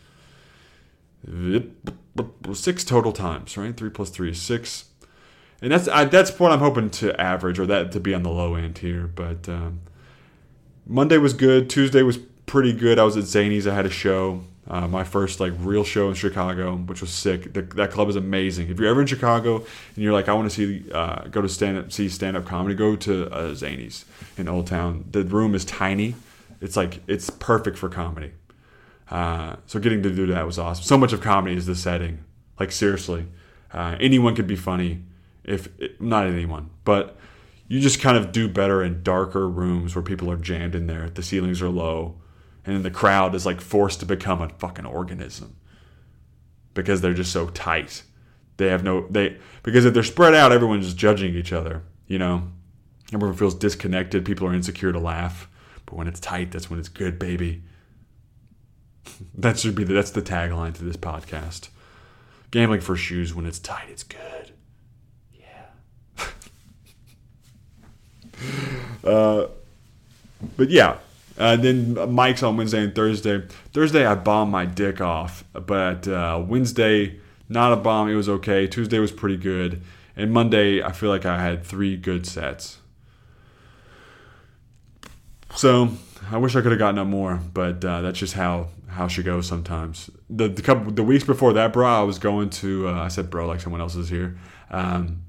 six 2.53 2.85
total 2.85 3.13
times, 3.13 3.57
right? 3.57 3.77
Three 3.77 3.91
plus 3.91 4.11
three 4.11 4.31
is 4.31 4.41
six, 4.41 4.87
and 5.61 5.73
that's 5.73 5.89
I, 5.89 6.05
that's 6.05 6.39
what 6.39 6.53
I'm 6.53 6.59
hoping 6.61 6.91
to 6.91 7.19
average 7.21 7.59
or 7.59 7.67
that 7.67 7.93
to 7.93 8.01
be 8.01 8.15
on 8.15 8.23
the 8.23 8.31
low 8.31 8.55
end 8.55 8.79
here. 8.79 9.07
But 9.07 9.49
um, 9.49 9.81
Monday 10.87 11.19
was 11.19 11.33
good. 11.33 11.69
Tuesday 11.69 12.03
was 12.03 12.19
pretty 12.47 12.73
good. 12.73 12.99
I 12.99 13.05
was 13.05 13.17
at 13.17 13.25
Zanies. 13.25 13.71
I 13.71 13.75
had 13.75 13.87
a 13.87 13.91
show, 13.91 14.43
uh, 14.67 14.89
my 14.89 15.05
first 15.05 15.39
like 15.39 15.53
real 15.59 15.85
show 15.85 16.09
in 16.09 16.15
Chicago, 16.15 16.77
which 16.77 17.01
was 17.01 17.11
sick. 17.11 17.53
The, 17.53 17.63
that 17.63 17.91
club 17.91 18.09
is 18.09 18.17
amazing. 18.17 18.69
If 18.69 18.81
you're 18.81 18.89
ever 18.89 19.01
in 19.01 19.07
Chicago 19.07 19.57
and 19.57 20.05
you're 20.05 20.13
like, 20.13 20.29
I 20.29 20.33
want 20.33 20.51
to 20.51 20.55
see, 20.55 20.91
uh, 20.91 21.25
go 21.29 21.43
to 21.43 21.49
stand 21.49 21.79
up, 21.79 21.93
see 21.93 22.09
stand 22.09 22.37
up 22.37 22.47
comedy, 22.47 22.75
go 22.75 22.97
to 22.97 23.31
uh, 23.31 23.51
Zanies 23.53 24.05
in 24.37 24.49
Old 24.49 24.67
Town. 24.67 25.05
The 25.11 25.25
room 25.25 25.55
is 25.55 25.65
tiny. 25.65 26.15
It's 26.61 26.77
like 26.77 27.03
it's 27.07 27.31
perfect 27.31 27.79
for 27.79 27.89
comedy. 27.89 28.33
Uh, 29.11 29.57
so 29.67 29.81
getting 29.81 30.03
to 30.03 30.15
do 30.15 30.27
that 30.27 30.47
was 30.47 30.59
awesome. 30.59 30.85
So 30.85 30.99
much 30.99 31.13
of 31.13 31.21
comedy 31.21 31.57
is 31.57 31.67
the 31.67 31.75
setting. 31.75 32.25
Like 32.61 32.73
seriously, 32.73 33.27
uh, 33.73 33.97
anyone 34.01 34.35
could 34.35 34.47
be 34.47 34.57
funny. 34.57 35.05
If 35.45 35.69
not 35.99 36.27
anyone, 36.27 36.69
but 36.85 37.17
you 37.69 37.81
just 37.81 38.01
kind 38.01 38.19
of 38.19 38.33
do 38.33 38.49
better 38.49 38.83
in 38.83 39.03
darker 39.03 39.49
rooms 39.49 39.95
where 39.95 40.03
people 40.03 40.31
are 40.31 40.37
jammed 40.37 40.75
in 40.75 40.87
there. 40.87 41.09
The 41.09 41.23
ceilings 41.23 41.63
are 41.63 41.71
low, 41.71 42.21
and 42.67 42.75
then 42.75 42.83
the 42.83 42.91
crowd 42.91 43.35
is 43.35 43.47
like 43.47 43.61
forced 43.61 44.01
to 44.01 44.07
become 44.07 44.43
a 44.43 44.51
fucking 44.51 44.85
organism 44.85 45.57
because 46.75 47.01
they're 47.01 47.15
just 47.15 47.33
so 47.33 47.49
tight. 47.49 48.03
They 48.59 48.69
have 48.69 48.85
no 48.85 49.07
they 49.09 49.39
because 49.63 49.85
if 49.85 49.95
they're 49.95 50.03
spread 50.03 50.35
out, 50.35 50.53
everyone's 50.53 50.85
just 50.85 50.97
judging 50.97 51.35
each 51.35 51.53
other. 51.53 51.83
You 52.07 52.19
know, 52.19 52.49
everyone 53.13 53.37
feels 53.37 53.55
disconnected. 53.55 54.25
People 54.25 54.49
are 54.49 54.55
insecure 54.55 54.93
to 54.93 54.99
laugh, 54.99 55.49
but 55.87 55.95
when 55.95 56.09
it's 56.09 56.21
tight, 56.21 56.51
that's 56.51 56.69
when 56.69 56.79
it's 56.79 56.89
good, 56.89 57.19
baby. 57.19 57.63
That 59.35 59.59
should 59.59 59.75
be 59.77 59.85
the, 59.85 59.95
that's 59.95 60.11
the 60.11 60.23
tagline 60.23 60.75
to 60.75 60.85
this 60.85 60.97
podcast. 60.97 61.69
Gambling 62.51 62.81
for 62.81 62.97
shoes 62.97 63.35
when 63.35 63.47
it's 63.47 63.59
tight, 63.61 63.89
it's 63.89 64.03
good. 64.03 64.53
Yeah. 65.33 66.27
uh, 69.09 69.47
but 70.57 70.71
yeah, 70.71 70.97
uh, 71.39 71.57
then 71.57 72.13
Mike's 72.13 72.43
on 72.43 72.57
Wednesday 72.57 72.83
and 72.83 72.95
Thursday. 72.95 73.43
Thursday 73.73 74.05
I 74.05 74.17
bombed 74.17 74.51
my 74.51 74.65
dick 74.67 75.01
off, 75.01 75.45
but 75.53 76.09
uh, 76.09 76.43
Wednesday 76.45 77.21
not 77.49 77.73
a 77.73 77.77
bomb. 77.77 78.09
It 78.09 78.15
was 78.15 78.29
okay. 78.29 78.67
Tuesday 78.67 78.99
was 78.99 79.13
pretty 79.13 79.37
good, 79.37 79.81
and 80.17 80.33
Monday 80.33 80.83
I 80.83 80.93
feel 80.93 81.11
like 81.11 81.25
I 81.27 81.41
had 81.41 81.65
three 81.65 81.97
good 81.97 82.27
sets. 82.27 82.79
So 85.55 85.91
I 86.31 86.39
wish 86.39 86.57
I 86.57 86.61
could 86.61 86.73
have 86.73 86.79
gotten 86.79 86.99
up 86.99 87.07
more, 87.07 87.41
but 87.55 87.85
uh, 87.85 88.03
that's 88.03 88.19
just 88.19 88.35
how 88.35 88.69
how 88.99 89.09
she 89.09 89.23
goes 89.23 89.47
sometimes. 89.47 90.11
The 90.29 90.49
the 90.49 90.61
couple 90.61 90.93
the 90.93 91.05
weeks 91.05 91.25
before 91.25 91.55
that, 91.55 91.73
bro, 91.73 91.87
I 91.87 92.03
was 92.03 92.19
going 92.19 92.51
to. 92.51 92.89
Uh, 92.89 93.01
I 93.01 93.09
said, 93.09 93.31
bro, 93.31 93.47
like 93.47 93.61
someone 93.61 93.81
else 93.81 93.95
is 93.95 94.09
here. 94.09 94.37
Um, 94.71 95.23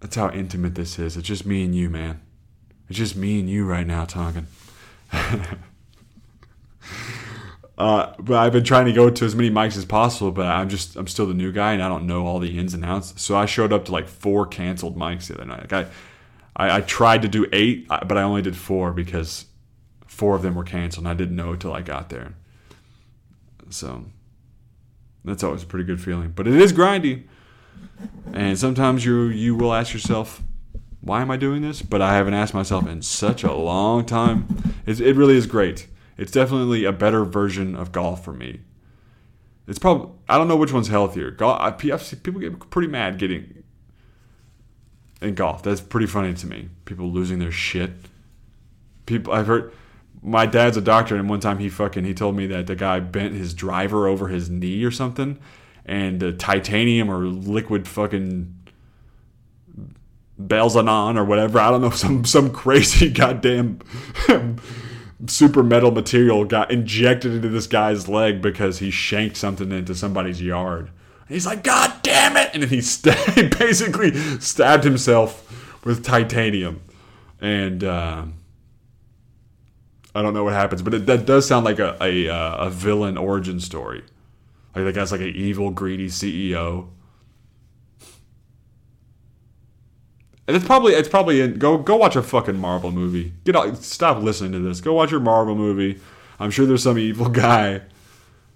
that's 0.00 0.16
how 0.16 0.30
intimate 0.30 0.74
this 0.74 0.98
is. 0.98 1.16
It's 1.16 1.28
just 1.28 1.44
me 1.44 1.64
and 1.64 1.74
you, 1.74 1.90
man. 1.90 2.22
It's 2.88 2.98
just 2.98 3.14
me 3.14 3.38
and 3.38 3.48
you 3.48 3.66
right 3.66 3.86
now 3.86 4.06
talking. 4.06 4.46
uh, 7.78 8.14
but 8.18 8.36
I've 8.36 8.52
been 8.52 8.64
trying 8.64 8.86
to 8.86 8.92
go 8.92 9.10
to 9.10 9.24
as 9.24 9.34
many 9.34 9.50
mics 9.50 9.76
as 9.76 9.84
possible, 9.84 10.32
but 10.32 10.46
I'm 10.46 10.70
just 10.70 10.96
I'm 10.96 11.06
still 11.06 11.26
the 11.26 11.34
new 11.34 11.52
guy 11.52 11.74
and 11.74 11.82
I 11.82 11.88
don't 11.88 12.06
know 12.06 12.26
all 12.26 12.38
the 12.38 12.58
ins 12.58 12.72
and 12.72 12.86
outs. 12.86 13.12
So 13.20 13.36
I 13.36 13.44
showed 13.44 13.72
up 13.72 13.84
to 13.84 13.92
like 13.92 14.08
four 14.08 14.46
canceled 14.46 14.96
mics 14.96 15.26
the 15.26 15.34
other 15.34 15.44
night. 15.44 15.70
Like 15.70 15.72
I, 15.74 15.86
I, 16.56 16.78
I 16.78 16.80
tried 16.80 17.20
to 17.20 17.28
do 17.28 17.46
eight, 17.52 17.86
but 17.88 18.16
I 18.16 18.22
only 18.22 18.40
did 18.40 18.56
four 18.56 18.92
because 18.92 19.44
four 20.06 20.34
of 20.34 20.40
them 20.40 20.54
were 20.54 20.64
canceled 20.64 21.04
and 21.04 21.10
I 21.10 21.14
didn't 21.14 21.36
know 21.36 21.52
until 21.52 21.74
I 21.74 21.82
got 21.82 22.08
there. 22.08 22.34
So 23.70 24.04
that's 25.24 25.42
always 25.42 25.62
a 25.62 25.66
pretty 25.66 25.84
good 25.84 26.00
feeling. 26.00 26.32
But 26.34 26.46
it 26.46 26.54
is 26.54 26.72
grindy. 26.72 27.24
And 28.32 28.58
sometimes 28.58 29.04
you 29.04 29.24
you 29.24 29.54
will 29.54 29.72
ask 29.72 29.92
yourself, 29.92 30.42
why 31.00 31.22
am 31.22 31.30
I 31.30 31.36
doing 31.36 31.62
this? 31.62 31.82
But 31.82 32.02
I 32.02 32.14
haven't 32.14 32.34
asked 32.34 32.54
myself 32.54 32.88
in 32.88 33.02
such 33.02 33.44
a 33.44 33.52
long 33.52 34.04
time. 34.04 34.74
It's, 34.86 35.00
it 35.00 35.16
really 35.16 35.36
is 35.36 35.46
great. 35.46 35.86
It's 36.16 36.32
definitely 36.32 36.84
a 36.84 36.92
better 36.92 37.24
version 37.24 37.74
of 37.74 37.92
golf 37.92 38.24
for 38.24 38.32
me. 38.32 38.60
It's 39.66 39.78
probably 39.78 40.10
I 40.28 40.38
don't 40.38 40.48
know 40.48 40.56
which 40.56 40.72
one's 40.72 40.88
healthier. 40.88 41.30
Golf, 41.30 41.60
I, 41.60 41.70
people 41.70 42.40
get 42.40 42.70
pretty 42.70 42.88
mad 42.88 43.18
getting 43.18 43.64
in 45.22 45.34
golf. 45.34 45.62
That's 45.62 45.80
pretty 45.80 46.06
funny 46.06 46.34
to 46.34 46.46
me. 46.46 46.68
People 46.84 47.10
losing 47.10 47.38
their 47.38 47.52
shit. 47.52 47.92
People 49.06 49.32
I've 49.32 49.46
heard. 49.46 49.72
My 50.26 50.46
dad's 50.46 50.78
a 50.78 50.80
doctor, 50.80 51.16
and 51.16 51.28
one 51.28 51.40
time 51.40 51.58
he 51.58 51.68
fucking 51.68 52.04
he 52.04 52.14
told 52.14 52.34
me 52.34 52.46
that 52.46 52.66
the 52.66 52.74
guy 52.74 52.98
bent 52.98 53.34
his 53.34 53.52
driver 53.52 54.08
over 54.08 54.28
his 54.28 54.48
knee 54.48 54.82
or 54.82 54.90
something, 54.90 55.38
and 55.84 56.18
the 56.18 56.32
titanium 56.32 57.10
or 57.10 57.26
liquid 57.26 57.86
fucking 57.86 58.54
Belzanon 60.40 61.16
or 61.16 61.24
whatever. 61.24 61.60
I 61.60 61.70
don't 61.70 61.82
know 61.82 61.90
some 62.04 62.24
some 62.24 62.50
crazy 62.50 63.10
goddamn 63.10 63.80
super 65.26 65.62
metal 65.62 65.90
material 65.90 66.44
got 66.44 66.70
injected 66.70 67.32
into 67.32 67.48
this 67.48 67.66
guy's 67.66 68.08
leg 68.08 68.42
because 68.42 68.78
he 68.78 68.90
shanked 68.90 69.36
something 69.36 69.72
into 69.72 69.94
somebody's 69.94 70.40
yard. 70.40 70.90
And 71.28 71.34
he's 71.34 71.46
like, 71.46 71.62
God 71.62 71.92
damn 72.02 72.36
it! 72.36 72.50
And 72.52 72.62
then 72.62 72.70
he, 72.70 72.80
st- 72.80 73.16
basically 73.58 74.14
stabbed 74.40 74.84
himself 74.84 75.84
with 75.84 76.04
titanium. 76.04 76.82
And 77.40 77.84
uh, 77.84 78.24
I 80.14 80.22
don't 80.22 80.34
know 80.34 80.44
what 80.44 80.52
happens, 80.52 80.82
but 80.82 80.94
it, 80.94 81.06
that 81.06 81.26
does 81.26 81.46
sound 81.46 81.64
like 81.64 81.78
a, 81.78 81.96
a, 82.00 82.28
uh, 82.28 82.66
a 82.66 82.70
villain 82.70 83.16
origin 83.16 83.58
story. 83.58 84.04
Like 84.74 84.84
the 84.84 84.92
guy's 84.92 85.12
like 85.12 85.20
an 85.20 85.34
evil, 85.34 85.70
greedy 85.70 86.08
CEO. 86.08 86.88
And 90.46 90.54
it's 90.56 90.64
probably 90.64 90.92
it's 90.92 91.08
probably 91.08 91.40
in, 91.40 91.58
go 91.58 91.78
go 91.78 91.96
watch 91.96 92.16
a 92.16 92.22
fucking 92.22 92.58
Marvel 92.58 92.90
movie. 92.90 93.32
Get 93.44 93.56
out, 93.56 93.78
stop 93.78 94.22
listening 94.22 94.52
to 94.52 94.58
this. 94.58 94.80
Go 94.80 94.92
watch 94.92 95.10
your 95.10 95.20
Marvel 95.20 95.54
movie. 95.54 96.00
I'm 96.38 96.50
sure 96.50 96.66
there's 96.66 96.82
some 96.82 96.98
evil 96.98 97.28
guy 97.30 97.80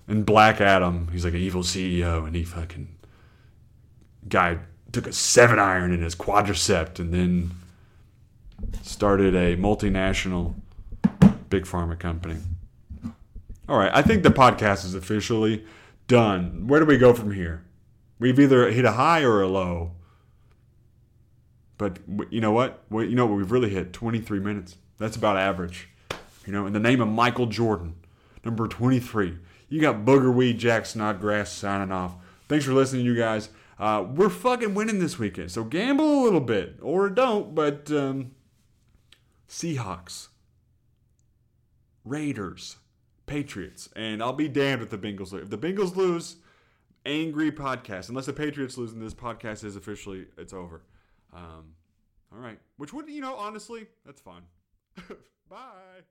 in 0.07 0.23
Black 0.23 0.61
Adam. 0.61 1.09
He's 1.13 1.25
like 1.25 1.35
an 1.35 1.41
evil 1.41 1.63
CEO, 1.63 2.27
and 2.27 2.37
he 2.37 2.45
fucking 2.45 2.89
guy 4.29 4.59
took 4.93 5.07
a 5.07 5.13
seven 5.13 5.59
iron 5.59 5.93
in 5.93 6.03
his 6.03 6.15
quadricep 6.15 6.99
and 6.99 7.13
then 7.13 7.51
started 8.83 9.35
a 9.35 9.57
multinational 9.57 10.55
big 11.49 11.65
pharma 11.65 11.99
company. 11.99 12.37
All 13.69 13.79
right, 13.79 13.91
I 13.93 14.03
think 14.03 14.23
the 14.23 14.31
podcast 14.31 14.85
is 14.85 14.95
officially 14.95 15.65
done. 16.07 16.67
Where 16.67 16.81
do 16.81 16.87
we 16.87 16.97
go 16.97 17.13
from 17.13 17.33
here? 17.33 17.65
We've 18.19 18.39
either 18.39 18.71
hit 18.71 18.85
a 18.85 18.93
high 18.93 19.23
or 19.23 19.43
a 19.43 19.49
low. 19.49 19.93
But 21.77 21.99
you 22.31 22.41
know 22.41 22.51
what? 22.51 22.83
You 22.91 23.15
know 23.15 23.27
what 23.27 23.37
we've 23.37 23.53
really 23.53 23.71
hit? 23.71 23.93
23 23.93 24.41
minutes. 24.41 24.77
That's 24.99 25.17
about 25.17 25.37
average. 25.37 25.89
You 26.45 26.53
know, 26.53 26.67
in 26.67 26.73
the 26.73 26.81
name 26.81 27.01
of 27.01 27.09
Michael 27.09 27.47
Jordan, 27.47 27.95
number 28.45 28.67
23. 28.67 29.39
You 29.69 29.81
got 29.81 30.05
Booger 30.05 30.33
Weed 30.33 30.59
Jack 30.59 30.87
Snodgrass 30.87 31.53
signing 31.53 31.93
off. 31.93 32.15
Thanks 32.49 32.65
for 32.65 32.73
listening, 32.73 33.05
you 33.05 33.15
guys. 33.15 33.51
Uh, 33.79 34.05
we're 34.09 34.31
fucking 34.31 34.75
winning 34.75 34.99
this 34.99 35.19
weekend, 35.19 35.53
so 35.53 35.63
gamble 35.63 36.23
a 36.23 36.25
little 36.25 36.41
bit 36.41 36.79
or 36.83 37.09
don't. 37.11 37.55
But 37.55 37.91
um, 37.93 38.33
Seahawks, 39.49 40.29
Raiders, 42.09 42.77
Patriots, 43.27 43.89
and 43.97 44.23
I'll 44.23 44.33
be 44.33 44.49
damned 44.49 44.83
if 44.83 44.91
the 44.91 44.99
Bengals 44.99 45.33
lose. 45.33 45.43
If 45.43 45.51
the 45.51 45.59
Bengals 45.59 45.97
lose, 45.97 46.37
angry 47.05 47.51
podcast. 47.51 48.09
Unless 48.09 48.27
the 48.27 48.33
Patriots 48.33 48.77
lose, 48.79 48.93
and 48.93 49.03
this 49.03 49.15
podcast 49.15 49.65
is 49.65 49.77
officially 49.77 50.27
it's 50.37 50.53
over. 50.53 50.83
Um, 51.33 51.75
all 52.33 52.39
right. 52.39 52.59
Which 52.77 52.93
would, 52.93 53.09
you 53.09 53.21
know, 53.21 53.35
honestly, 53.35 53.87
that's 54.05 54.21
fine. 54.21 54.43
Bye. 55.51 56.03